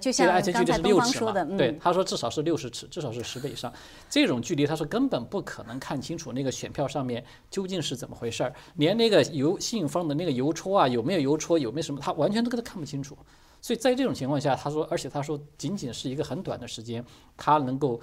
[0.00, 1.44] 这个安全距离是六尺嘛？
[1.56, 3.72] 对，他说至少是六十尺，至少是十倍以上。
[4.08, 13.16] 这种距离，他说根本不可能看清楚那个选票上面究竟是怎么回事儿，连那个邮信封的那个邮戳啊有没有邮戳，有没有什么，他完全都给他看不清楚。
[13.62, 17.04] 所以在这种情况下，他说，而且他说仅仅是一个很短的时间，
[17.36, 18.00] 他能够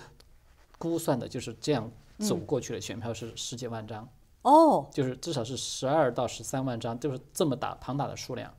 [0.78, 1.92] 估算的就是这样。
[2.19, 4.08] 走过去的选票是十几万张，
[4.41, 8.53] 哦，就是至少是十二到十三万张，就是这么大庞大的数量，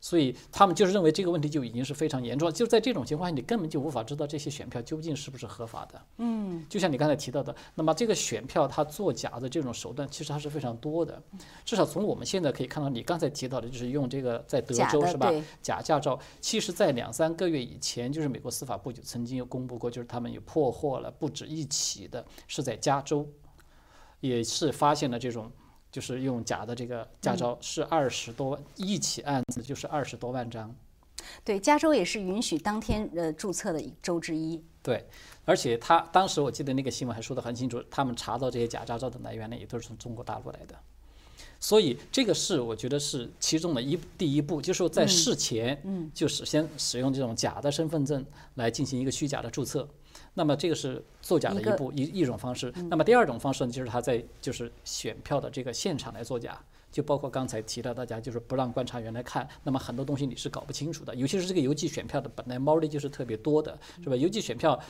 [0.00, 2.52] 所以他们就是认为这个问题就已经是非常严重了。
[2.52, 6.00] 就在这种情况下，你根本就无法知道这些选票究竟是不是合法的。
[6.18, 11.20] 嗯，就像你刚才提到的，那么这个选票它作假的这种手段其实它是非常多的。
[11.64, 15.32] 至少从我们现在可以看到，你刚才提到的就是用这个在德州是吧？
[15.60, 23.26] 假驾照，其实在两三个月以前，就是美国司法部就曾经有公布过，就是他们有破获了不止一起的，是在加州，
[24.20, 25.50] 也是发现了这种。
[25.98, 30.72] 就是用假的这个驾照是二十多万，一起案子就是二十多万张。
[31.42, 34.62] 对，加州也是允许当天呃注册的一州之一。
[34.80, 35.04] 对，
[35.44, 40.78] 而且他当时我记得那个新闻还说得很清楚，他们查到这些假驾照的来源呢，也都是从中国大陆来的。
[41.58, 49.88] 所以这个是我觉得是其中的一第一步，就是说在事前，嗯，就是先使用这种假的身份证来进行一个虚假的注册。
[50.38, 52.72] 那么这个是作假的一步一一种方式。
[52.88, 56.56] 那么第二种方式呢，就是他在就是选票的这个现场来作假。
[56.90, 64.16] 就包括刚才提到大家就是不让观察员来看，那么很多东西你是搞不清楚的，尤其是这个邮寄选票的本来猫腻就是特别多的，是吧？
[64.16, 64.80] 邮寄选票，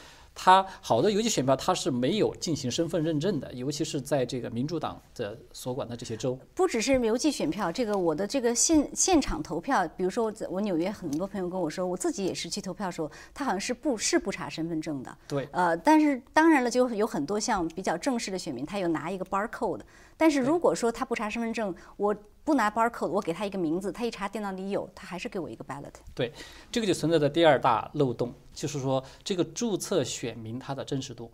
[0.40, 6.38] 它好多邮寄选票它是没有进行身份认证的，尤其是在这个民主党的所管的这些州。
[6.54, 15.18] 不只是邮寄选票，这个我的这个现现场投票，比如说我在我纽约很多朋友跟我说，我自己也是去投票的时候，他好像是不是不查身份证的。
[15.26, 19.80] 对，呃，但是当然了，就有很多像比较正式的选民，他有拿一个 barcode。
[20.18, 25.92] 但是如果说他不查身份证，我不拿 barcode，我给他一个名字，他一查电脑里有，他还是给我一个 ballot。
[26.14, 26.32] 对，
[26.70, 31.30] 这个就存在的第二大漏洞，就是说这个注册选民他的真实度，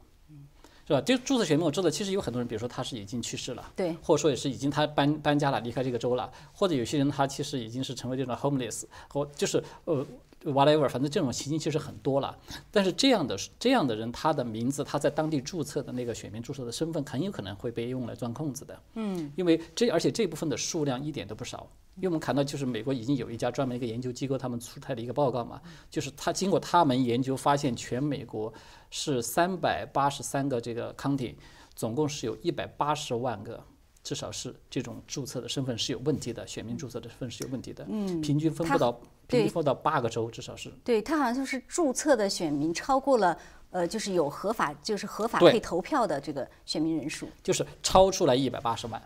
[0.87, 1.01] 是吧？
[1.01, 10.05] 这个注册选民我知道，其实有很多人，比如说他是已经去世了，对，或者说也是已经他搬搬家了，离开这个州了，或者有些人他其实已经是成为这种 homeless，或就是呃
[10.45, 12.39] whatever，反正这种情形其实很多了。
[12.71, 18.79] 但是这样的这样的人，他的名字他在当地注册的那个选民注册的身份，很有可能会被用来钻空子的。
[18.95, 21.69] 嗯，因为这而且这部分的数量一点都不少。
[21.97, 28.53] 因为我们看到，就是美国已经有一家专门一个研究机构，他们出台了一个报告嘛，就是他经过他们研究发现，全美国
[28.91, 31.37] 是三百八十三个这个 county，
[31.77, 33.63] 总共是有一百八十万个，
[34.05, 37.85] 至少是这种注册的身份是有问题的，选民注册的身份是有问题的。
[37.89, 38.93] 嗯，平均分布到
[39.27, 40.71] 平均分布到八个州，至少是。
[40.85, 43.37] 对他好像就是注册的选民超过了，
[43.71, 47.27] 呃，就是有合法就是合法对可以投票的这个选民人数。
[47.43, 49.03] 就是超出来一百八十万。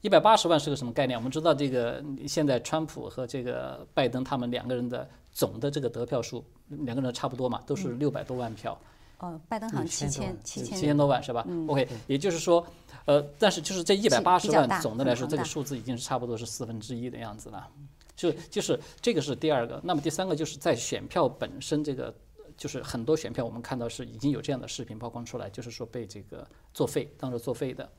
[0.00, 1.16] 一百八十万是个什么概念？
[1.16, 8.76] 我们知道，这个现在川普和这个拜登他们两个人的总的这个得票数，两个人差不多嘛，都是六百多万票，
[9.20, 12.66] 哦，拜登好像七千七千七千多万是吧？OK，也就是说，
[13.06, 17.68] 呃，但是就是这一百八十万总的来说，这个数字已经是差不多是四分之一的样子了。
[18.14, 22.14] 就就是这个是第二个，那么第三个就是在选票本身这个。
[22.54, 27.90] 就是很多选票，我们看到是已经有这样的视频曝光出来，就是说被这个作废，当做作废的。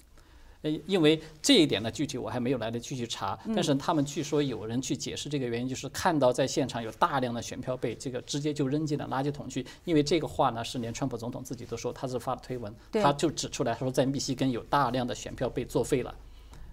[0.63, 16.15] 呃，因为这一点呢，具体我还没有来得及去查，但是他们据说有人去解释这个原因，就是看到在现场有大量的选票被这个直接就扔进了垃圾桶去，因为这个话呢是连川普总统自己都说，他是发了推文，他就指出来，他说在密西根有大量的选票被作废了。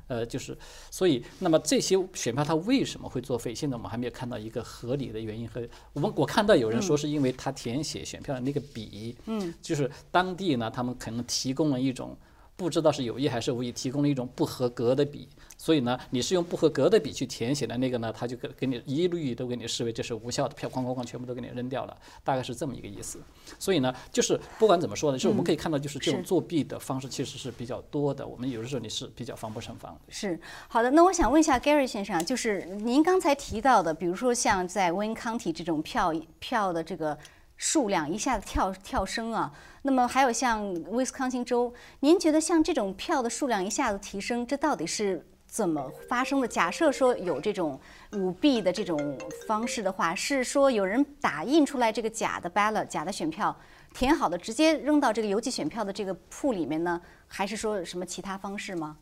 [0.06, 0.58] 呃，就是，
[0.90, 3.54] 所以，那么这些选票它为什么会作废？
[3.54, 12.16] 现在我们还没有看到一个合理的原因和我们我看到有人说是因为他填写选票的那个笔，嗯，就是当地呢，他们可能提供了一种
[12.60, 23.18] 不知道是有意还是无意，提供了一种不合格的笔，所以呢，你是用不合格的笔去填写的那个呢，他就给给你一律都给你视为这是无效的票，哐哐哐全部都给你扔掉了，大概是这么一个意思。
[23.58, 30.00] 所以呢，就是不管怎么说呢，就是我们可以看到，就是这种作弊的方式其实是比较多的，我们有的时候你是比较防不胜防的。
[30.12, 37.16] 是好的，那我想问一下 Gary 先生啊，就是您刚才提到的，比如说像在 Wayne County 这种票票的这个
[37.60, 46.48] 数量一下子跳跳升啊，那么还有像威斯康星州，您觉得像这种票的数量一下子提升，这到底是怎么发生的？
[46.48, 47.78] 假设说有这种
[48.12, 53.54] 舞弊的这种方式的话，是说有人打印出来这个假的 ballot 假的选票，
[53.92, 58.96] 填好的直接扔到这个邮寄选票的这个铺里面呢，还是说什么其他方式吗？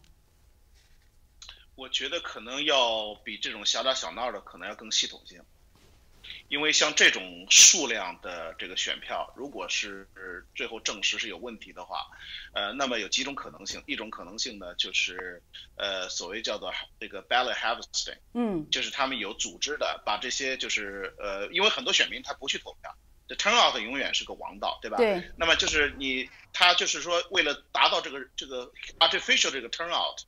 [1.77, 5.41] 我觉得可能要比这种小打小闹的可能要更系统性，
[6.49, 10.09] 因为像这种数量的这个选票，如果是
[10.55, 12.07] 最后证实是有问题的话，
[12.53, 15.43] 呃，那么有几种可能性，一种可能性呢就是
[15.77, 22.95] 呃所谓叫做这个 ballot harvesting，嗯，就是他们有组织的把这些就是呃，因为很多选民他不去投票，
[23.29, 24.97] 这 turnout 永远是个王道，对吧？
[24.97, 25.23] 对。
[25.37, 30.25] 那么就是你他就是说为了达到这个这个 artificial 这个 turnout。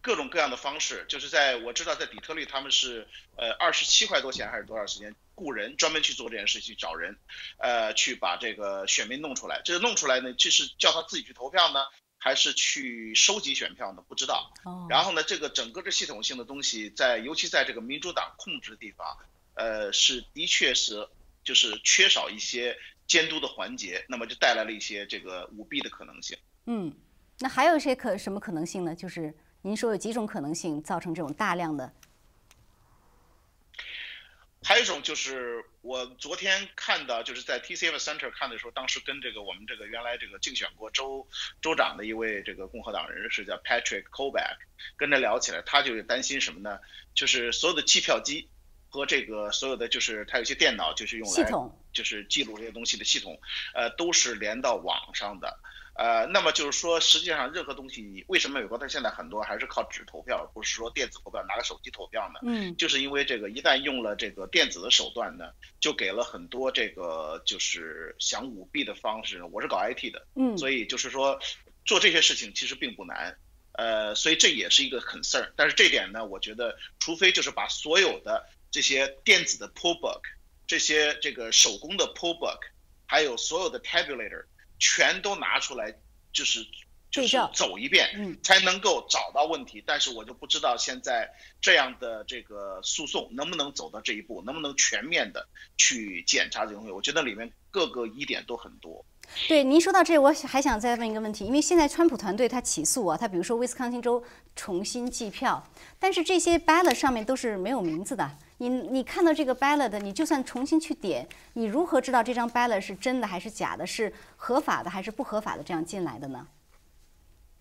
[0.00, 3.06] 各种各样的方式，就是在我知道在底特律，他们是
[3.36, 7.16] 呃二十七块多钱还是多少时间雇人专门去做这件事，去找人，
[7.58, 9.60] 呃去把这个选民弄出来。
[9.64, 11.84] 这个弄出来呢，就是叫他自己去投票呢，
[12.16, 14.02] 还是去收集选票呢？
[14.08, 14.52] 不知道。
[14.64, 19.18] 哦然后呢，这个整个这系统性的东西在，尤其在这个民主党控制的地方，
[19.54, 21.08] 呃，是的确是
[21.44, 26.38] 就是缺少一些监督的环节，那么就带来了一些这个舞弊的可能性。
[26.66, 26.92] 嗯，
[27.40, 28.94] 那还有一些可什么可能性呢？
[28.94, 31.92] 就是您说有几种可能性造成这种大量的。
[34.62, 41.26] 还有一种就是我昨天看到，就是在 TCF Center 看的时候，当时跟这个我们这个原来这个竞选过州
[41.62, 44.56] 州长的一位这个共和党人是叫 Patrick Kobach，
[44.96, 46.78] 跟着聊起来，他就担心什么呢？
[47.14, 48.48] 就是所有的计票机
[48.88, 51.50] 和这个所有的就是他有些电脑就是用来
[51.92, 53.40] 就是记录这些东西的系统，
[53.74, 55.58] 呃，都是连到网上的。
[55.98, 62.38] 呃，那么就是说，实际上任何东西，你为什么美国它现在很多还是靠纸投票，不是说电子投票，拿个手机投票呢？
[62.44, 69.42] 嗯，就是因为这个一旦用了这个电子的手段呢，就给了很多这个就是想舞弊的方式。
[69.42, 71.36] 我是搞 IT 的，嗯，所以就是说
[71.84, 73.36] 做这些事情其实并不难，
[73.72, 75.50] 呃，所以这也是一个 concern。
[75.56, 80.20] 但是这点呢，我觉得除非就是把所有的这些电子的 pull book，
[80.64, 82.60] 这些这个手工的 pull book，
[83.04, 84.44] 还有所有的 tabulator。
[84.78, 85.94] 全都拿出来，
[86.32, 86.66] 就是
[87.10, 89.82] 就是走一遍，嗯，才能够找到问题。
[89.86, 91.28] 但是我就不知道现在
[91.60, 96.92] 这样的这个诉讼能不能走到这一步，能不能全面的去检查这个东西？
[96.92, 99.04] 我觉得里面各个疑点都很多。
[99.46, 104.22] 对，您说到这，我还想再问一个问题，因为现在川普团队他起诉啊，他比如说威斯康星州
[104.56, 105.62] 重新计票，
[105.98, 108.30] 但是这些 ballot 上面都是没有名字的。
[108.56, 116.46] 你你看到这个 ballot，你就算重新去点，你如何知道这张 ballot 是真的还是假的，是合法的还是不合法的这样进来的呢？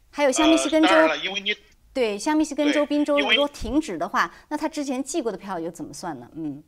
[0.10, 0.90] 还有像密西根州，
[1.24, 1.56] 因为你
[1.94, 6.28] 对像密西根州、宾州如果停止的话，那他之前寄过的票又怎么算呢？
[6.34, 6.64] 嗯。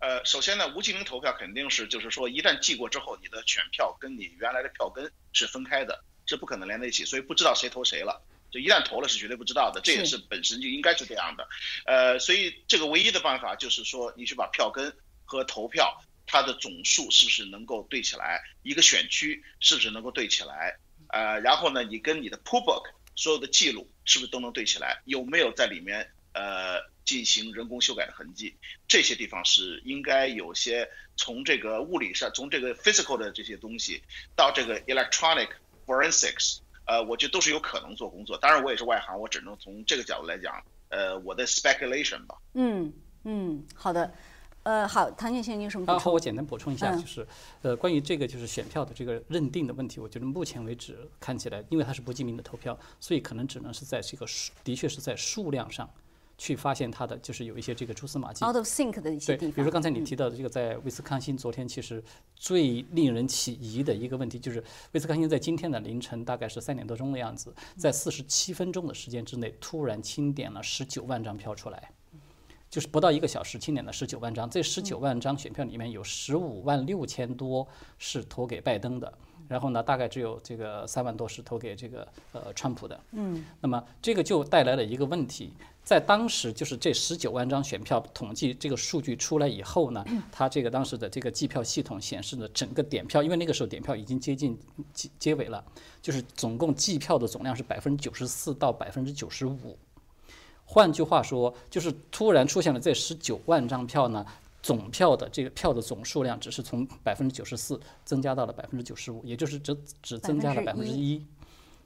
[0.00, 8.22] 呃，首先呢，无记名投票肯定是，就是说，一旦记过之后，你的选票跟你原来的票根是分开的，是不可能连在一起，所以不知道谁投谁了。
[8.50, 11.46] 就一旦投了，是绝对不知道的，这也是本身就应该是这样的。
[11.84, 14.92] 呃，所以这个唯一的办法就是说，你去把票根
[15.24, 20.78] 和投票它的总数是不是能够对起来，一个选区是不是能够对起来，
[21.10, 26.90] 呃，然后呢，你跟你的 pool book 所有的记录是不是都能对起来，有没有在里面呃？
[27.02, 28.54] 进行人工修改的痕迹，
[28.86, 34.00] 这些地方是应该有些从这个物理上，从这个 physical 的这些东西
[34.36, 35.48] 到这个 electronic
[35.84, 38.38] forensics，呃，我觉得都是有可能做工作。
[38.38, 42.36] 当然，我也是外行，我只能从这个角度来讲，呃，我的 speculation 吧。
[42.54, 42.92] 嗯
[43.24, 44.14] 嗯，好的，
[44.62, 45.98] 呃，好，唐建新，你有什么补充？
[45.98, 47.26] 好，我简单补充一下，就是，
[47.62, 55.90] 呃，关于这个就是选票的这个认定的问题，我觉得目前为止看起来，因为它是不记名的投票，所以可能只能是在这个数，的确是在数量上。
[56.40, 59.50] 去发现它的就是有一些这个蛛丝马迹，out of sync 的一些地方。
[59.50, 62.02] 对，比如说刚才你提到的这个，在威斯康星，昨天其实
[62.34, 71.90] 最令人起疑的一个问题就是，威斯康星在今天的凌晨大概是三点多钟的样子，在四十七分钟的时间之内，突然清点了十九万张票出来，
[72.70, 74.48] 就是不到一个小时清点了十九万张。
[74.48, 77.68] 这十九万张选票里面有十五万六千多
[77.98, 79.12] 是投给拜登的。
[79.50, 83.00] 然后呢，大概只有这个三万多是投给这个呃川普的。
[83.10, 94.56] 嗯，那么这个就带来了一个问题，在当时就是这十九万张选票统计这个数据出来以后呢，它这个当时的这个计票系统显示的整个点票，因为那个时候点票已经接近
[94.94, 95.64] 结结尾了，
[96.00, 99.76] 就是总共计票的总量是百分之九十四到百分之九十五。
[100.64, 104.24] 换句话说，就是突然出现了这十九万张票呢。
[104.62, 111.24] 总票的这个票的总数量只是从百分之九十四增加到了百分之九十五，也就是只只增加了百分之一。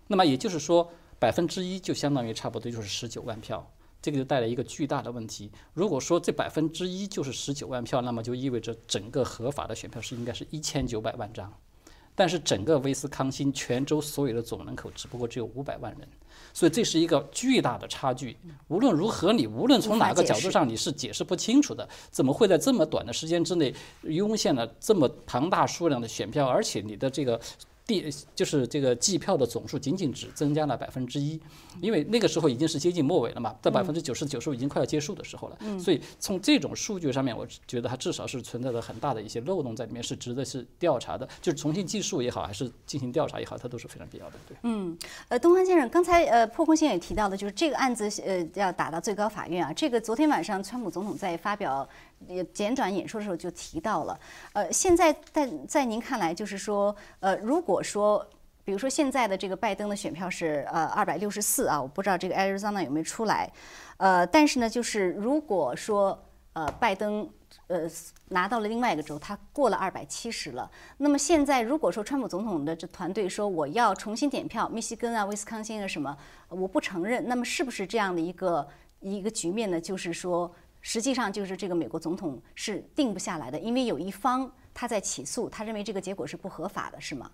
[0.06, 3.70] 那么也就是说，百分之一就相当于差不多就是十九万票，
[4.02, 5.50] 这个就带来一个巨大的问题。
[5.72, 11.52] 如果说这百分之一就是十九万票，那么就意味着整个合法的选票是应该是一千九百万张。
[12.14, 16.08] 但是整个威斯康星全州所有的总人口只不过只有五百万人，
[16.54, 18.34] 所以这是一个巨大的差距。
[18.68, 21.86] 无论如何，你无论从哪个角度上，你是解释不清楚的。
[22.10, 23.74] 怎么会在这么短的时间之内
[24.04, 27.38] 涌现了这么庞大数量的选票，而且你的这个？
[27.86, 31.38] 第就是这个计票的总数仅仅只增加了百分之一，
[31.82, 44.36] 因为那个时候已经是接近末尾了嘛，在百分之九十九十五已经快要结束的时候了，所以从这种数据上面，我觉得它至少是存在着很大的一些漏洞在里面，是值得是调查的，就是重新计数也好，还是进行调查也好，它都是非常必要的。
[44.48, 44.96] 对，嗯，
[45.28, 51.86] 呃，东方先生，刚才呃破空先生也提到了，就是这个案子呃要打到最高法院啊，这个昨天晚上川普总统在发表。
[52.28, 54.18] 也简短演说的时候就提到了，
[54.52, 58.24] 呃，现在在在您看来，就是说，呃，如果说，
[58.64, 63.50] 比如说现在的这个拜登的选票是呃二百六十四啊，我不知道这个 Arizona 有没有出来，
[63.98, 66.18] 呃，但是呢，就是如果说
[66.54, 67.28] 呃拜登
[67.66, 67.88] 呃
[68.28, 76.16] 拿到了另外一个州，他过了二百七十了，那么现在如果说川普总统的这团队说我要重新点票，密西根啊、威斯康星啊什么，
[76.48, 78.66] 我不承认，那么是不是这样的一个
[79.00, 79.80] 一个局面呢？
[79.80, 80.54] 就是说。
[80.86, 87.32] 实际上就是这个美国总统是定不下来的，因为有一方他在起诉，他认为这个结果是不合法的，是吗？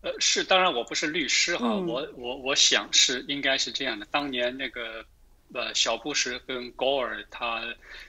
[0.00, 4.06] 呃，是，当然我不是律师哈，我我我想是应该是这样的。
[4.10, 5.04] 当年那个
[5.52, 7.62] 呃小布什跟高尔他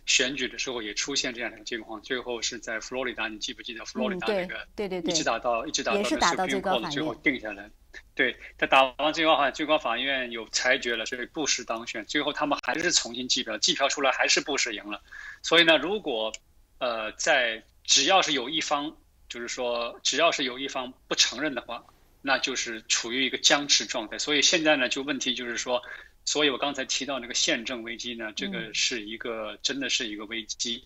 [0.05, 4.55] 选举的时候也出现这样的情况，最后是在佛罗里达，你记不记得佛罗里达那个？
[4.73, 7.69] 对对对，一直打到一直打到打到最高法院，最后定下来。
[8.15, 12.05] 对他打完最高法院，最高法院有裁决了，所以布什当选。
[12.05, 15.01] 最后他们还是重新计票，计票出来还是布什赢了。
[15.41, 16.31] 所以呢，如果
[16.79, 18.95] 呃在只要是有一方。
[19.29, 21.83] 就是说，只要是有一方不承认的话，
[22.23, 24.17] 那就是处于一个僵持状态。
[24.17, 25.79] 所以现在呢，就问题就是说，
[26.25, 30.83] 所以我刚才提到那个宪政危机呢，这个是一个真的是一个危机。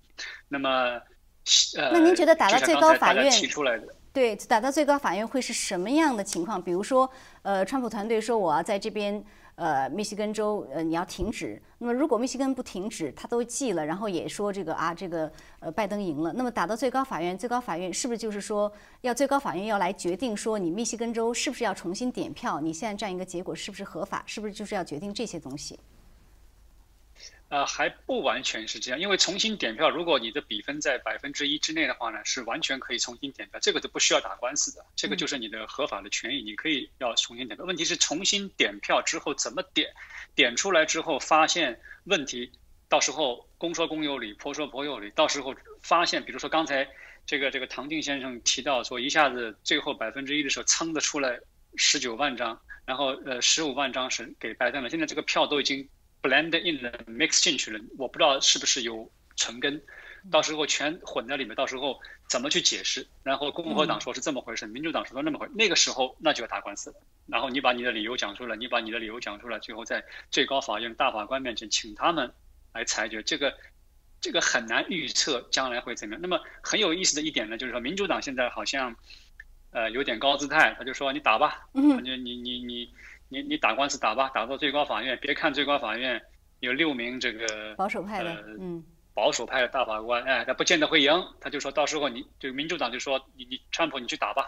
[0.50, 0.70] 那么，
[1.78, 3.96] 呃，那您觉得打到最高法院提出来的？
[4.14, 6.62] 对，打到最高法院会是什么样的情况？
[6.62, 7.10] 比如说，
[7.42, 9.22] 呃，川普团队说我要在这边。
[9.56, 11.62] 呃，密西根州，呃，你要停止。
[11.78, 16.34] 那么，如果密西根不停止，他都记了，然后也说这个啊，这个呃，拜登赢了。
[16.34, 22.60] 那么打到最高法院，最高法院是不是就是说，要最高法院要来决定说，你密西根州是不是要重新点票？
[22.60, 24.24] 你现在这样一个结果是不是合法？
[24.26, 25.80] 是不是就是要决定这些东西？
[27.54, 37.64] 呃，还不完全是这样，因为重新点票，如果你的比分在百分之一之内的话呢，是完全可以重新点票，这个都不需要打官司的，这个就是你的合法的权益，你可以要重新点票。
[37.64, 39.88] 问题是重新点票之后怎么点，
[40.34, 42.52] 点出来之后发现问题，
[42.90, 46.90] 到时候公说公有理，婆说婆有理，到时候发现，比如说刚才
[47.24, 51.40] 这个这个唐静先生提到说，一下子最后百分之一的时候噌的出来
[51.76, 55.88] 十九万张，然后呃十五万张是给拜登了，现在这个票都已经。
[56.24, 59.80] Blend in 了，mix 进去了，我不知道是不是有存根，
[60.32, 62.00] 到时候全混在里面，到时候
[62.30, 63.06] 怎么去解释？
[63.24, 66.96] 然后共和党说是这么回事，民主党说那么回，那个时候那就要打官司了。
[67.28, 70.02] 然后你把你的理由讲出来，你把你的理由讲出来，最后在
[70.32, 72.32] 最高法院大法官面前请他们
[72.74, 73.22] 来裁决。
[73.22, 73.54] 这个
[74.22, 76.22] 这个很难预测将来会怎么样。
[76.22, 78.96] 那么很有意思的一点呢，就是说民主党现在好像
[79.72, 82.94] 呃有点高姿态，他就说你打吧，你你你你。
[83.34, 85.18] 你你打官司打吧，打到最高法院。
[85.20, 86.22] 别看最高法院
[86.60, 88.84] 有六名这个保守派的，嗯，
[89.16, 91.12] 保守派的大法官，哎，他不见得会赢。
[91.42, 94.46] 他就说到时候你就民主党就说你你川普你去打吧。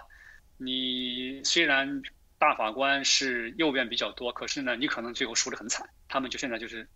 [0.57, 1.99] 你虽然
[2.37, 5.89] 大法官是右边比较多，可是呢，你可能最后输得很惨。
[6.07, 6.87] 他们就现在就是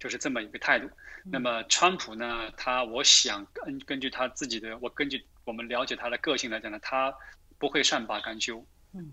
[0.00, 0.90] 就是这么一个态度。
[1.30, 7.14] 那么川普呢，他我想根根据他自己的，我根据我们了解他的个性来讲呢，他
[7.58, 8.66] 不会善罢甘休。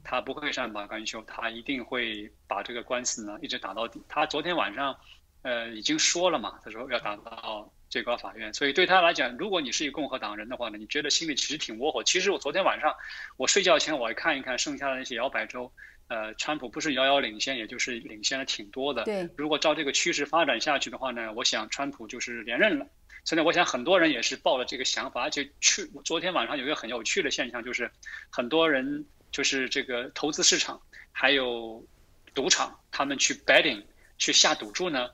[0.04, 4.02] 他不会善罢甘休，他一定会把这个官司呢一直打到底。
[4.08, 4.98] 他昨天晚上，
[5.42, 8.54] 呃，已经说了嘛，他说要打到最高法院。
[8.54, 12.04] 所以对他来讲，如果你是一个共和党人的话呢，你觉得心里其实挺窝火。
[12.04, 12.96] 其实我昨天晚上
[13.38, 15.72] 我睡觉前我看一看剩下的那些摇摆州，
[16.08, 19.04] 呃，川普不是遥遥领先，也就是领先了挺多的。
[19.04, 22.88] 对，如果照这个趋势发展下去的话呢，我想川普就是连任了。
[23.26, 27.92] 现在我想很多人也是抱了这个想法，而且去昨天晚上有一个很有趣的现象，就是
[28.30, 29.06] 很多人。
[29.36, 30.82] 就是这个投资市场，
[31.12, 31.86] 还有
[32.34, 33.84] 赌场，他们去 betting
[34.18, 35.10] 去下赌注呢，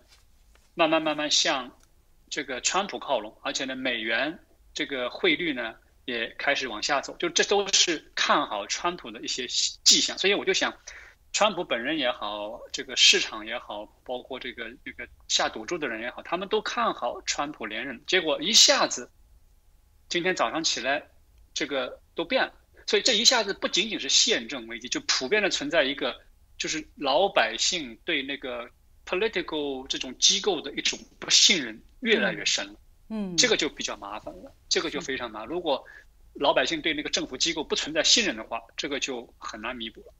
[0.76, 1.76] 慢慢慢慢向
[2.30, 4.38] 这个川普靠拢，而且呢，美元
[4.76, 5.74] 这个汇率呢
[6.05, 9.47] 也开始往下走，就这都是看好川普的一些
[9.84, 10.15] 迹象。
[10.19, 10.72] 所以我就想，
[11.34, 17.99] 川普本人也好，这个市场也好，包括这个这个下赌注的人也好，他们都看好川普连任。
[18.05, 19.09] 结果一下子，
[20.09, 21.07] 今天早上起来，
[21.55, 22.53] 这个都变了。
[22.88, 26.15] 所以这一下子不仅仅是宪政危机，就普遍的存在一个，
[26.57, 28.69] 就是老百姓对那个
[29.05, 32.73] political 这种机构的一种不信任越来越深了。
[33.09, 35.47] 嗯，这个就比较麻烦了，这个就非常麻烦。
[35.49, 35.84] 如果
[36.36, 40.13] 老百姓对那个政府机构不存在信任的话，这个就很难弥补了。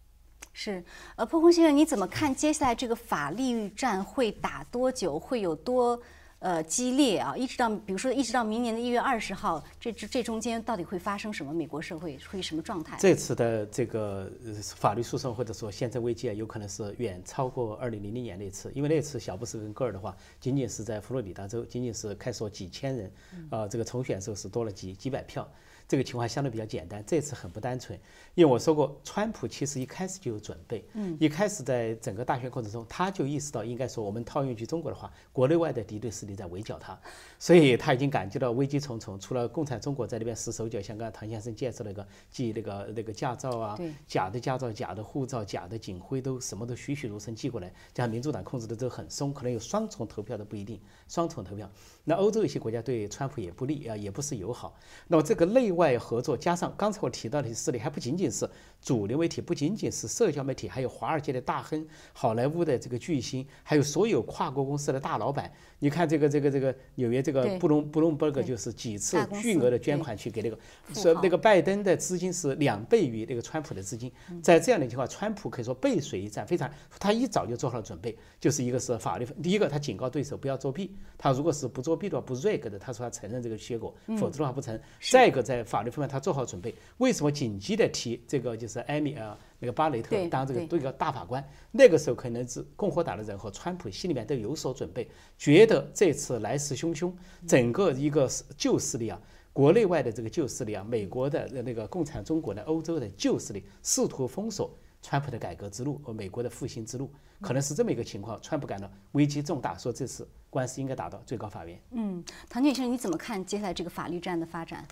[0.54, 0.84] 是，
[1.16, 5.18] 呃，破空先生，你怎么看接下来这个法律战会打多久？
[5.18, 6.02] 会有多？
[6.42, 11.54] 呃，激烈啊，一直到比如说一直到明年的一月二十号，这这这中间到底会发生什么？
[11.54, 12.98] 美国社会会什么状态？
[13.00, 14.28] 这次的这个
[14.76, 23.12] 法律诉讼或者说宪政危机啊，有可能是远超过二零零零年那次，因为那次小布什跟戈尔的话，仅仅是在佛罗里达州，仅仅是开锁几千人，
[23.52, 25.48] 啊，这个重选时候是多了几几百票。
[25.92, 28.00] 这个情况相对比较简单，这次很不单纯，
[28.34, 36.98] 因为我说过，川普其实一开始就有准备，嗯，一开始在整个大选过程中，他就意识到，应该说我们套用一句中国的话，国内外的敌对势力在围剿他，
[37.42, 39.20] 所以他已经感觉到危机重重。
[39.20, 43.78] 除了共产中国在那边使手脚，像刚才唐先生介绍那个寄那个那个驾照啊，
[44.08, 50.80] 假的驾照、假的护照、假的警徽都什么都栩栩如生寄过来，加上民主党控制的都很松，可能有双重投票的不一定，
[51.10, 51.70] 双重投票。
[52.06, 54.74] 那欧洲一些国家对川普也不利啊，也不是友好。
[55.10, 55.82] 那么这个内外。
[55.82, 58.48] 外合作，加上刚才我提到的势力，还不仅仅是
[58.82, 65.52] 主流媒体，不仅仅是社交媒体，还有华尔街的大亨、好莱坞的这个巨星，还有所有跨国公司的大老板。
[65.80, 70.58] 你看这个这个这个纽约这个布隆布隆伯格就是几次巨额的捐款去给那个，
[70.94, 74.12] 说那个拜登的资金是两倍于那个川普的资金。
[74.42, 76.70] 在这样的情况，川普可以说背水一战，非常
[77.00, 84.80] 他一早就做好了准备，就是一个是法律，第一个他警告对手不要作弊，他如果是不作弊的话不 reg 的，他说他承认这个结果，否则的话不承。
[85.10, 89.38] 再一个在法律方面他做好准备，为什么紧急的提这个就是艾米啊？
[89.60, 95.08] 那个巴雷特当这个对个大法官，那个时候可能是共和党的人和川普心里面都有所准备，
[95.38, 97.14] 觉得这次来势汹汹，
[97.48, 99.22] 整个一个旧势力啊，
[99.54, 108.42] 国内外的这个旧势力啊，美国的那个共产中国的、欧洲的旧势力，试图封锁川普的改革之路和美国的复兴之路，可能是这么一个情况。
[108.42, 111.80] 川普感到危机重大，说这次官司应该打到最高法院。
[111.92, 114.88] 嗯，唐先生，你怎么看接下来这个法律战的发展？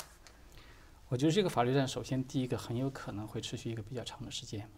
[1.09, 4.69] 我觉得这个法律战，首先第一个很有可能会持续一个比较长的时间，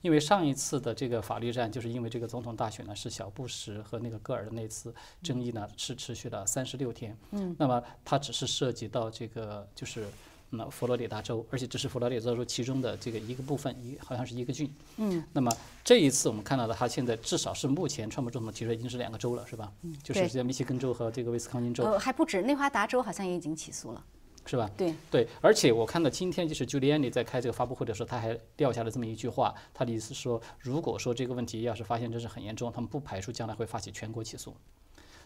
[0.00, 7.14] 因为上一次的这个法律战，就是因为这个总统大选呢是小布什和那个戈尔的那次争议呢是持续了三十六天。
[7.32, 7.54] 嗯。
[7.58, 10.06] 那么它只是涉及到这个就是
[10.48, 14.74] 那佛罗里达州，而且只是佛罗里达州其中的这个一个部分，一好像是一个郡。
[14.96, 15.22] 嗯。
[15.34, 15.54] 那么
[15.84, 19.70] 这一次我们看到的，它现在至少是目前川普总统提出已经是两个州了，是吧？
[19.82, 19.94] 嗯。
[20.02, 21.84] 就是在密歇根州和这个威斯康星州。
[21.84, 24.02] 呃，还不止，内华达州好像也已经起诉了。
[24.46, 24.70] 是吧？
[24.76, 34.54] 对对，而且我看到今天就是 Giuliani 在开这个发布会的时候，他还撂下了这么一句话，他的意思是说，如果说这个问题要是发现真是很严重，他们不排除将来会发起全国起诉，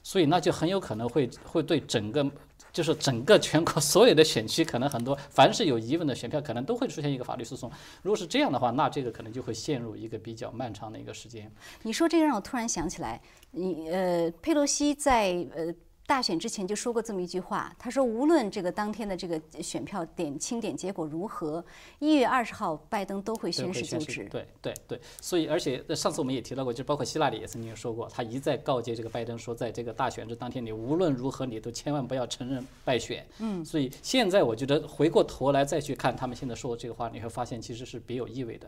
[0.02, 2.24] 所以那就很有可能会会对整个
[2.72, 7.68] 就是整个全国所有的选区，可能很多凡是有疑问的选票，可能都会出现一个法律诉讼。
[8.02, 11.50] 如果是这样的话，那这个可能就会陷入一个比较漫长的一个时间。
[11.82, 15.74] 你说这个让我突然想起来，你呃，佩洛西在呃。
[16.08, 21.62] 大选之前就说过这么一句话，他说无论这个当天的这个选票点清点结果如何，
[21.98, 24.26] 一月二十号拜登都会宣誓就职。
[24.30, 33.26] 对对对，所以而且上次我们也提到过，就包括希拉里也曾经说过，他一再告诫这个拜登说，在这个大选这当天，你无论如何你都千万不要承认败选。
[33.40, 38.66] 嗯，所以现在我觉得回过头来再去看他们现在说的这个话，你会发现其实是别有意味的。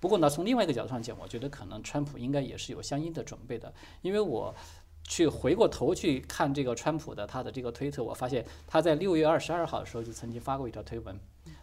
[0.00, 3.72] 不过呢，从另外一个角度上讲，我觉得可能川普应该也是有相应的准备的，
[4.02, 4.52] 因为我。
[5.06, 11.18] 去回过头去看这个川普的他的这个推特，我发现他在六月二十二号的时候就曾经发过一条推文，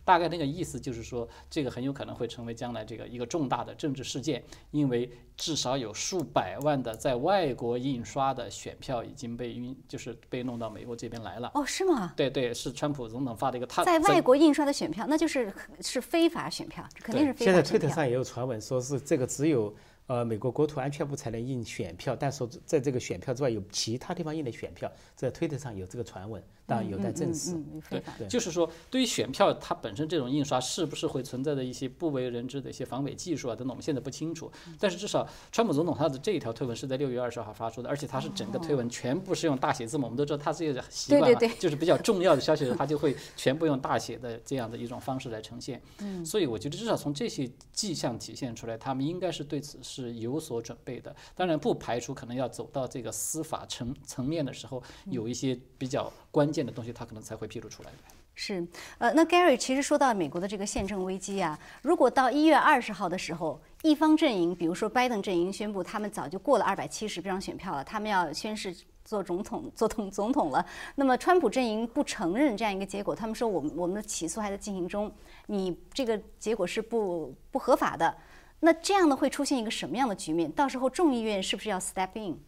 [0.05, 11.49] 大概那个意思就是说，这个很有可能会成为将来这个一个重大的政治事件，因为至少有数百万的在外国印刷的选票已经被运，就是被弄到美国这边来了。
[11.55, 12.13] 哦，是吗？
[12.15, 13.65] 对对，是川普总统发的一个。
[13.65, 17.53] 他在外国印刷的选票，那就是是非法选票，肯定是非法选票。
[17.53, 19.73] 现在推特上也有传闻，说是这个只有。
[20.12, 26.43] 呃，美国国土安全部才能印选票，但是在这个选票之外，有其他地方印的选票，在推特上有这个传闻。
[26.68, 27.53] 当然有待证实。
[27.89, 34.49] 对，就是说，对于选票它本身这种印刷是不是会存在的一些不为人知的一些防伪技术啊等等，我们现在不清楚。
[34.80, 40.05] 但是至少，川普总统他的这一条推文是在六月二十号发出的，而且他是整个推文全部是用大写字母。
[40.05, 45.82] 我们都知道他这个习惯嘛，就是比较重要的消息，他就会全部用大写的这样的一种方式来呈现。
[45.99, 46.26] 嗯。
[46.26, 51.14] 所以我觉得至少从这些迹象体现出来，他们应该是对此是有所准备的。
[51.36, 56.62] 当然，不排除可能要走到这个司法层层面的时候，有一些比较关键。
[56.62, 57.89] 的东西，他可能才会披露出来。
[58.36, 58.64] 是，
[58.99, 75.12] 呃，那 Gary 其实说到美国的这个宪政危机啊，如果到一月二十号的时候，一方阵营，比如说拜登阵营宣布他们早就过了二百七十张选票了，他们要宣誓做总统、做统总统了，那么川普阵营不承认这样一个结果，他们说我们我们的起诉还在进行中，
[75.47, 78.16] 你这个结果是不不合法的，
[78.64, 80.51] 那这样呢会出现一个什么样的局面？
[80.51, 82.39] 到时候众议院是不是要 step in？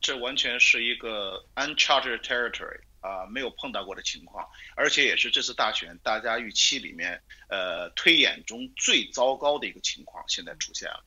[0.00, 11.04] 这完全是一个 uncharted territory 啊，没有碰到过的情况，而且也是这次大选大家预期里面，呃，推演中最糟糕的一个情况，现在出现了。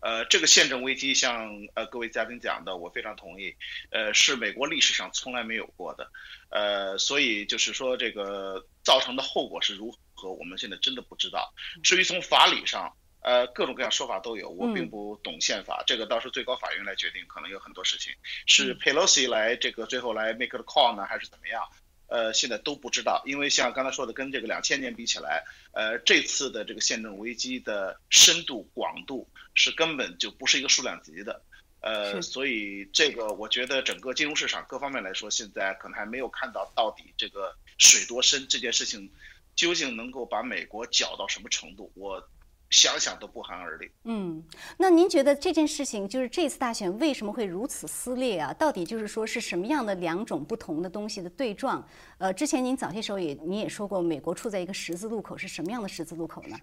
[0.00, 3.56] 呃，这个宪政危机，像呃各位嘉宾讲的，我非常同意，
[3.90, 6.12] 呃，是美国历史上从来没有过的，
[6.50, 11.52] 呃，所以就是说这个造成的后果是如何，我们现在真的不知道。
[11.82, 18.12] 至于从法理上，呃，各种各样说法都有，我并不懂宪法，这个到时候最高法院来决定，可能有很多事情
[18.46, 21.62] 是 Pelosi 来这个最后来 make the call 呢，还是怎么样？
[22.08, 25.42] 呃，现在都不知道，因为像刚才说的，跟这个两千年比起来，
[25.72, 31.42] 呃，这次的这个宪政危机的深度广度是根本就不是一个数量级的，
[31.80, 39.10] 呃，所以这个我觉得整个金融市场各方面来说，现在可能还没有看到到底这个水多深，这件事情
[39.56, 42.22] 究竟能够把美国搅到什么程度，我。
[42.68, 43.88] 想想都不寒而栗。
[44.02, 44.44] 嗯，
[44.76, 48.52] 那您觉得这件事情就是这次大选为什么会如此撕裂啊？
[48.52, 51.88] 到底就是说是什么样的两种不同的东西的对撞？
[52.18, 56.58] 呃，之前您早些时候也你也说过，美国处在一个十字路口，是什么样的十字路口呢？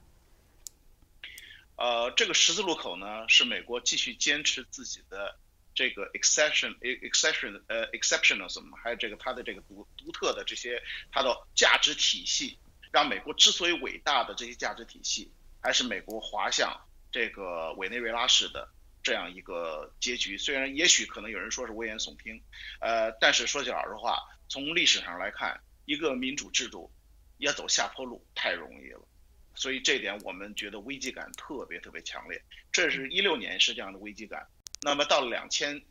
[1.77, 5.33] 呃，这个十字路口呢，是美国继续坚持自己的
[5.73, 10.83] 这个 exception exception 呃 exceptionalism，还有这个它的这个独独特的这些
[11.13, 12.59] 它的价值体系，
[12.93, 15.29] 让美国之所以伟大的这些价值体系。
[15.65, 16.77] 还是美国滑向
[17.09, 18.67] 这个委内瑞拉式的
[19.01, 22.43] 这样一个结局，虽然也许可能有人说是危言耸听，
[22.81, 24.19] 呃，但是说句老实话，
[24.49, 26.91] 从历史上来看，一个民主制度
[27.37, 29.07] 要走下坡路太容易了，
[29.55, 32.43] 所以这点我们觉得危机感特别特别强烈。
[32.69, 34.45] 这是一六年是这样的危机感，
[34.81, 35.81] 那么到了两千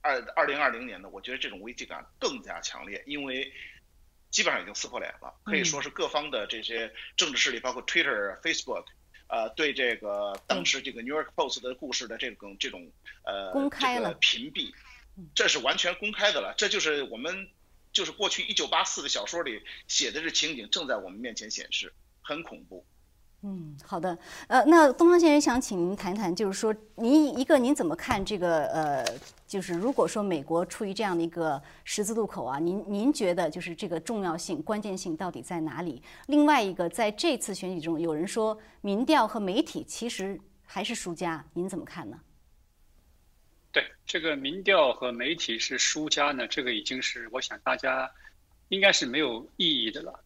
[0.00, 3.52] 二二零二零年呢，我觉得这种危机感更加强烈，因为。
[4.36, 8.84] 基本上已经撕破脸了，可以说是各方的这些政治势力，包括 Twitter、Facebook，
[9.28, 12.92] 呃，对这个当时这个 New York Post 的故事的这种这种
[13.24, 14.74] 呃这个屏蔽，
[15.34, 16.52] 这是完全公开的了。
[16.58, 17.48] 这就是我们
[17.94, 22.86] 就是过去一九八四的小说里写的这情景，正在我们面前显示，很恐怖。
[23.42, 24.18] 嗯，好的。
[24.48, 28.64] 呃，那东方先生想请您谈谈，就是说，您一个您怎么看这个？
[28.66, 29.04] 呃，
[29.46, 36.02] 就是如果说美国处于这样的一个十字路口啊，您您觉得就是这个重要性、关键性到底在哪里？
[36.26, 42.18] 另外一个，在这次选举中，有人说民调和媒体其实还是输家，您怎么看呢？
[43.70, 48.10] 对，这个民调和媒体是输家呢，这个已经是我想大家
[48.70, 50.18] 应该是没有意义的了。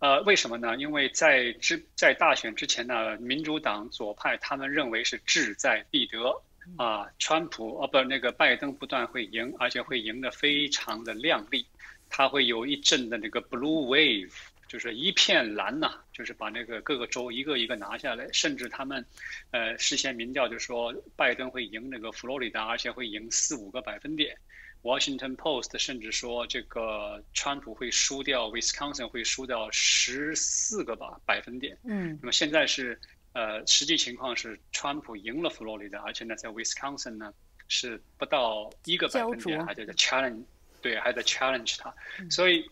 [0.00, 0.76] 呃，为什么呢？
[0.76, 6.40] 因为在之在大选之前呢，民主党左派他们认为是志在必得
[6.76, 11.66] 啊，川普哦不，那个拜登不断会赢，而且会赢得非常的亮丽，
[12.08, 14.30] 他会有一阵的那个 blue wave，
[14.68, 19.04] 就是一片蓝呐，就是把那个各个州一个一个拿下来，甚至他们
[19.50, 24.38] 呃事先民调就说拜登会赢那个佛罗里达，而且会赢四五个百分点。
[24.82, 31.76] Washington Post 甚至说，这个川普会输掉 Wisconsin，会输掉十四个吧百分点。
[31.84, 32.98] 嗯，那么现在是
[33.32, 37.32] 呃，实际情况是川普赢了佛罗里达，而且呢，在 Wisconsin 呢
[37.66, 40.44] 是不到一个百分点，还在 challenge，
[40.80, 41.94] 对，还在 challenge 他。
[42.30, 42.64] 所以，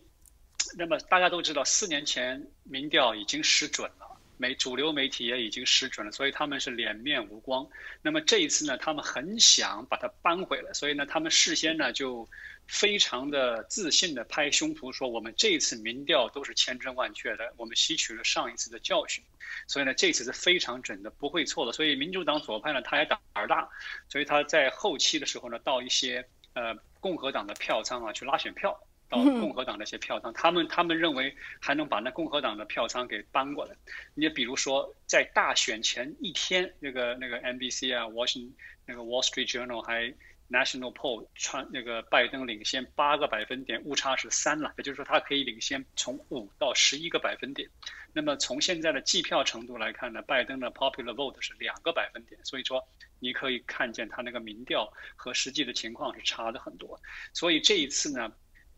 [0.77, 4.06] 那么大家都知道，四年前民调已经失准了。
[4.37, 7.67] 媒主流媒体也已经失准了，所以他们是脸面无光。
[8.01, 12.27] 那么这一次呢，他们很想把它扳回来，所以呢，他们事先呢就
[12.67, 19.23] 非常的自信的拍胸脯说，我们这次民调都是千真万确的，我们吸取了上一次的教训，
[19.67, 21.71] 所以呢，这次是非常准的，不会错的。
[21.71, 23.67] 所以民主党左派呢，他也胆儿大，
[24.07, 26.23] 所以他在后期的时候呢，到一些
[26.53, 28.79] 呃共和党的票仓啊去拉选票。
[29.09, 33.75] 到共和党那些票仓，他们他们认为还能把那共和党的票仓给搬过来。
[34.13, 38.51] 你比如说，在大选前一天，那个那个 NBC 啊，Washington
[38.85, 40.13] 那个 Wall Street Journal 还
[40.49, 47.69] National Poll 穿那个拜登领先八个百分点，误差是三了，也就是说他可以领先从五到十一个百分点。
[48.11, 52.85] 那么从现在的计票程度来看呢，拜登的 Popular Vote 是两个百分点，所以说
[53.19, 56.99] 你可以看见他那个民调和实际的情况是差的很多。
[57.33, 58.29] 所以这一次呢。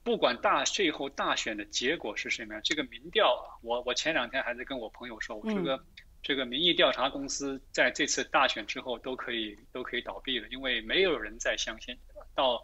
[0.03, 5.83] 不管大最后大选的结果是什么样，这个民调啊，我我前两天还在跟我朋友说，我这个
[6.23, 11.95] 这个民意调查公司在这次大选之后都可以都可以倒闭了，因为没有人再相信。
[12.33, 12.61] 到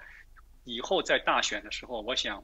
[0.63, 2.43] 以后在大选的时候，我想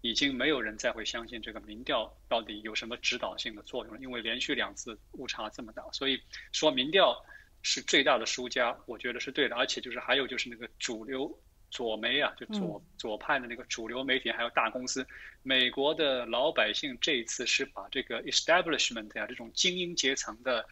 [0.00, 6.20] 已经没有人再会相信这个民调到底有什么指导性的作用了，因为连续两次误差这么大，所以
[6.50, 7.16] 说民调
[7.62, 9.56] 是最大的输家，我觉得是对的。
[9.56, 11.38] 而且就是还有就是那个主流。
[11.72, 15.04] 左媒啊，就左左派的那个主流媒体，还有大公司，
[15.42, 20.68] 美国的老百姓这一次是把这个 establishment 呀这种精英阶层的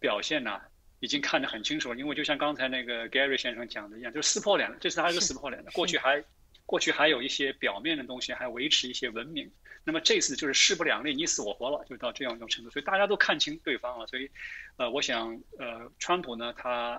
[0.00, 0.58] 表现呢，
[1.00, 1.98] 已经看得很清楚了。
[1.98, 4.78] 因为就像刚才那个 Gary 先生讲的一样，就撕破脸了。
[4.80, 5.70] 这次还是撕破脸的。
[5.72, 6.24] 过去还
[6.64, 9.48] 过去还有一些表面的东西，还维持一些文明。
[9.84, 12.70] 那么这次就是势不两立，你死我活了，就到这样一种程度。
[12.70, 14.06] 所以大家都看清对方了。
[14.06, 14.30] 所以，
[14.78, 16.98] 呃，我想，呃，川普呢，他。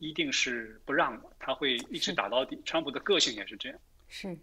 [0.00, 2.60] 一定是不让的，他会一直打到底。
[2.64, 3.78] 川普的个性也是这样。
[4.08, 4.36] 是，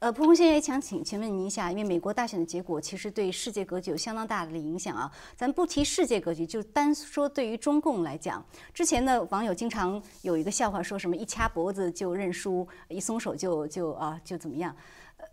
[0.00, 5.10] 呃，蒲公先生也想请请问您一下，因为美国大选的结果其实对世界格局有相当大的影响啊。
[5.36, 14.74] 咱不提世界格局，就单说对于中共来讲，之前的网友经常有一个笑话，说什么一掐脖子就认输，一松手就就啊就怎么样。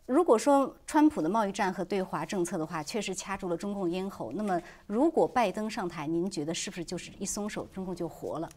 [0.06, 8.50] 如果说川普的贸易战和对华政策的话，确实掐住了中共咽喉，那么如果拜登上台，您觉得是不是就是一松手，中共就活了？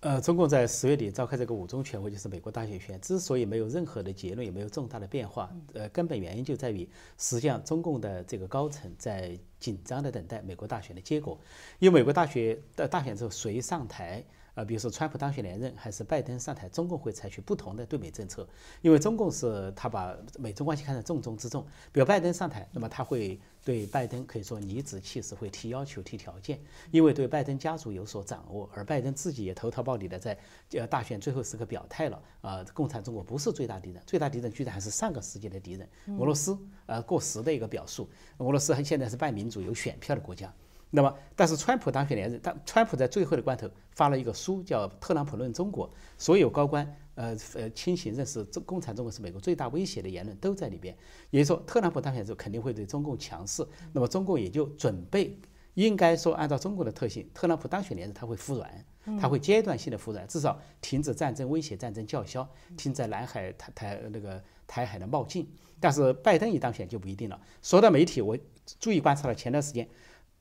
[0.00, 6.88] 呃，中共在十月底召开这个五中全会，就是美国大选前，之所以没有任何的结论，也没有重大的变化，呃，根本原因就在于，
[7.18, 11.38] 实际上中共的这个高层在紧张的等待美国大选的结果，
[11.80, 14.24] 因为美国大学的大选之后谁上台？
[14.54, 18.46] 啊，比如说川普当选连任还是拜登上台，中共会采取不同的对美政策，
[18.82, 21.64] 因为中共是他把美中关系看得重中之重。
[21.92, 30.36] 比如拜登上台，那么他会对拜登可以说颐指气使，会提要求、提条件，因为对拜登家族有所掌握，而拜登自己也投桃报李的在
[30.72, 35.88] 呃大选最后时刻表态了，呃，共产中国不是最大敌人，最大敌人居然还是上个世纪的敌人
[36.18, 38.08] 俄罗斯，呃，过时的一个表述。
[38.38, 40.52] 俄罗斯现在是半民主、有选票的国家。
[40.92, 45.88] 那么，但是川普当选连任，但川普在最后的关头发了一个书，叫《特朗普论中国》，
[46.18, 46.84] 所有高官，
[47.14, 50.96] 呃呃，清醒认识中共产中国是美国最大威胁的言论都在里边。
[51.30, 55.38] 也就是说，特朗普当选之后肯定会对中共强势，那么中共也就准备，
[55.74, 58.84] 应该说按照中国的特性，特朗普当选连任他会服软，
[59.20, 65.48] 他会阶段性的服软，至少停止战争威胁、战争叫嚣，停止南海台台那个台海的冒进。
[65.78, 67.40] 但是拜登一当选就不一定了。
[67.62, 68.36] 说到媒体，我
[68.80, 69.88] 注意观察了前段时间。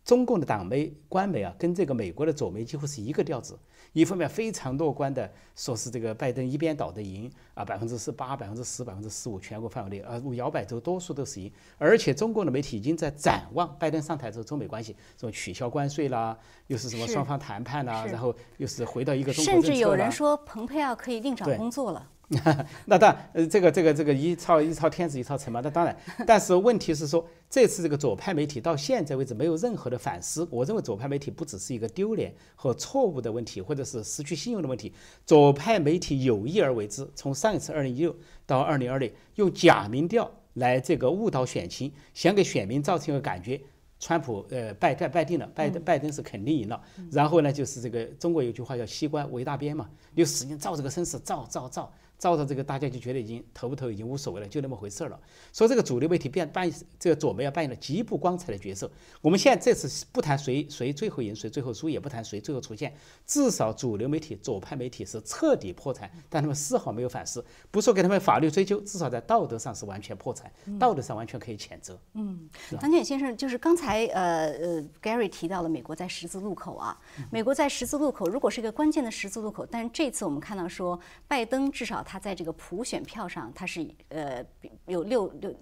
[0.03, 3.57] 中共的党媒、官媒啊，跟这个美国的左媒几乎是一个调子。
[3.93, 11.51] 一方面非常乐观的说是这个拜登一边倒的赢啊，百分之十八、百分之十、百分之十五全国范围内，呃，摇摆州多数都是赢。
[11.77, 16.37] 而且中共的媒体已经在展望拜登上台之后中美关系，什么取消关税啦，
[16.67, 22.07] 又是什么双方谈判啦，然后又是回到一个中国甚至有人说蓬佩奥可以另找工作了。
[22.85, 25.97] 那当然，呃，这个这个这个一朝一朝天子一朝臣嘛，那当然。
[26.27, 30.47] 但是问题是说，这次这个左派媒体到现在为止没有任何的反思。
[30.51, 34.93] 我认为左派媒体不只是一个丢脸和错误的问题，或者是失去信用的问题。
[35.25, 38.15] 左派媒体有意而为之，从上一次二零一六
[38.45, 43.59] 到二零二零，用假民调来这个误导选情，想给选民造成一个感觉，
[43.99, 46.79] 川普呃败败败定了，拜登拜登是肯定赢了。
[47.11, 51.91] 然后呢，就是这个中国有句话叫西瓜为大边嘛，就使劲造这个声势，造造造。
[52.19, 55.17] 照着这个，大家就觉得已经投不投已经无所谓了，就那么回事儿了。
[55.53, 58.91] 所以这个主流媒体扮扮这个左媒要扮演了极不光彩的角色。
[59.21, 62.93] 我们现在这次不谈谁谁最后赢谁最后输，也不谈谁最后出现，
[63.25, 67.43] 至少主流媒体左派媒体是彻底破产，但他们丝毫没有反思。
[67.71, 71.97] 不说给他们法律追究，至少在道德上是完全破产，道德上完全可以谴责。
[72.15, 72.49] 嗯，
[72.81, 76.99] 张建先生，就是刚才呃呃 Gary 提到了美国在十字路口啊，
[77.31, 82.03] 美国在十字路口，如果是一个关键的十字路口，但是这次我们看到说拜登至少。
[82.09, 84.43] 他在这个普选票上，他是呃
[84.87, 85.53] 有六六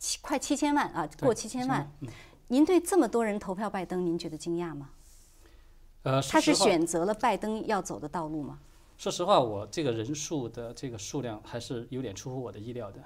[0.00, 1.88] 七快七千万啊，过七千万。
[2.48, 4.90] 您对这么多人投票拜登，您觉得惊讶吗？
[6.02, 8.58] 呃，他是选择了拜登要走的道路吗？
[9.02, 13.02] 说实话，我这个人数的这个数量还是有点出乎我的意料的，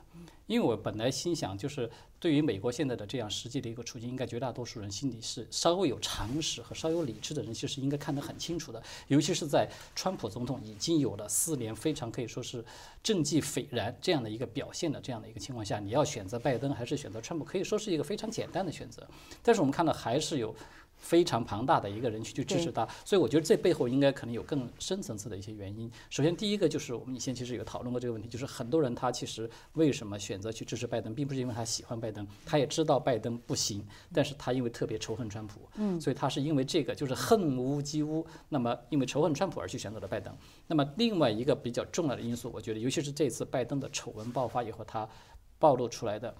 [0.46, 1.90] 因为我本来心想，就是
[2.20, 8.82] 对于美国现在的这样实际的一个处境，应该绝大多数人心里是稍微有常识和稍有理智的人，其实应该看得很清楚的。
[9.08, 12.62] 尤其是在川普总统已经有了四年非常可以说是
[13.02, 19.02] 政绩斐然这样的一个表现的这样的一个情况下，你要选择拜登还是选择川普，可以说是一个非常简单的选择。
[19.42, 20.54] 但是我们看到还是有。
[20.98, 25.90] 非常庞大的一个人群去支持他，所以我觉得这背后应该可能有更深层次的一些原因。
[26.10, 40.34] 首先，第一个就是我们以前其实有讨论过这个问题，就是很多人他其实为什么选择去支持拜登，并不是因为他喜欢拜登，他也知道拜登不行，但是他因为特别仇恨川普，嗯，所以他是因为这个就是恨屋及乌，那么因为仇恨川普而去选择了拜登。
[40.66, 45.08] 那么另外一个比较重要的因素，我觉得尤其是这次拜登的丑闻爆发以后，他
[45.58, 46.34] 暴露出来的。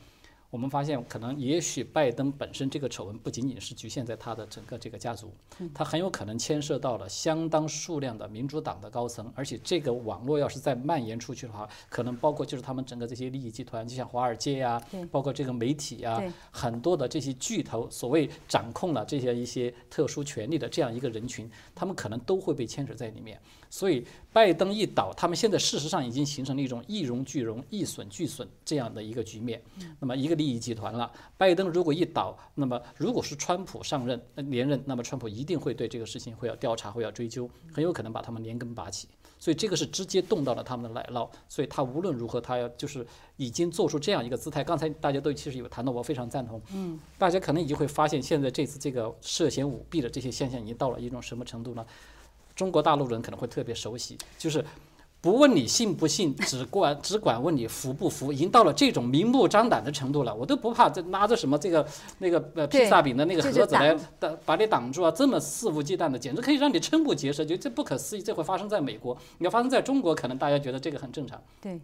[0.51, 5.35] 我们发现，可能也许拜登本身这个丑闻不仅仅是局限在他的整个这个家族，
[5.75, 14.81] 他很有可能牵涉到了相当数量的民主党的高层，而且这个网络要是再蔓延出去的话，可能包括就是他们整个这些利益集团，就像华尔街呀，
[15.11, 23.39] 包括这个媒体呀，很多的这些巨头，所谓掌控了这些一些特殊权利的这样一个人群，他们可能都会被牵扯在里面。
[23.69, 29.61] 所以拜登一倒，他们现在事实上已经形成了一种一荣俱荣、一损俱损这样的一个局面。
[29.99, 39.09] 那么一个利益集团了，拜登如果一倒，那么如果是川普上任连任，那么川普一定会对这个事情会要调查、会要追究，很有可能把他们连根拔起。
[39.39, 41.29] 所以这个是直接动到了他们的奶酪。
[41.47, 43.07] 所以他无论如何，他要就是
[43.37, 44.65] 已经做出这样一个姿态。
[44.65, 46.61] 刚才大家都其实有谈到，我非常赞同。
[46.73, 51.85] 嗯，大家可能已经会发现，现在这次这个涉嫌舞弊的这些现象已经到了一种什么程度呢？
[52.55, 54.65] 中国大陆人可能会特别熟悉，就是
[55.21, 60.33] 不问你信不信，只管只管问你服不服，已经到了这种明目张胆的程度了。
[60.33, 61.85] 我都不怕这拿着什么这个
[62.19, 67.45] 那个呃披萨饼的那个盒子来挡把你挡住啊，这么肆无忌惮的，简直可以让你瞠目结舌。
[67.45, 71.43] 就这不可思议，这会发生在美国，你要发生在中国，可能大家觉得这个很正常。
[71.61, 71.81] 对。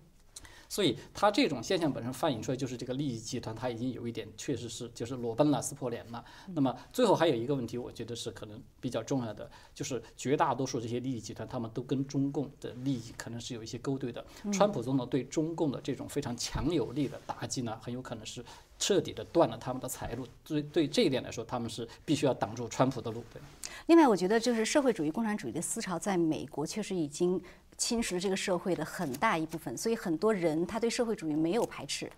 [0.72, 6.24] 所以它这种现象本身反映出来，就是这个利益集团它已经有一点确实是就是裸奔了、撕破脸了。
[6.54, 14.24] 那么最后还有一个问题，我觉得是可能比较重要的，就是绝大多数这些利益集团，他们都跟中共的利益可能是有一些勾兑的。
[14.50, 18.42] 川普总统对中共的这种非常强有力的打击呢，很有可能是。
[18.78, 20.26] 彻底的断了他们的财路。
[20.42, 23.22] 对对这一点来说，他们是必须要挡住川普的路。
[23.32, 23.40] 对。
[23.86, 27.40] 另外，我觉得就是社会主义、共产主义的思潮在美国确实已经
[27.82, 32.08] 侵蚀这个社会的很大一部分，所以很多人他对社会主义没有排斥。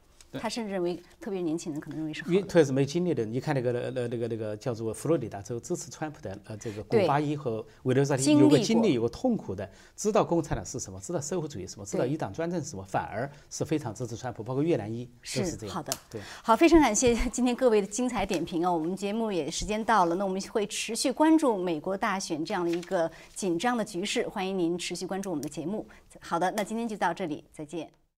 [0.40, 2.42] 他甚至认为，特别年轻人可能认为是好的。
[2.42, 15.74] 特别是没经历的，你看那个那那那个那个叫做佛罗里达州支持川普的呃这个古巴伊和韦德萨提有个经历有个痛苦的，知道共产党是什么，知道社会主义什么，知道一党专政是什么，反而是非常支持川普，包括越南裔都是这样。
[15.74, 18.72] 好的，对，好，非常感谢今天各位的精彩点评啊！
[18.72, 25.86] 我们节目也时间到了，那我们会持续关注美国大选这样的一个紧张的局势，欢迎您持续关注我们的节目。
[26.20, 28.03] 好的，那今天就到这里，再见。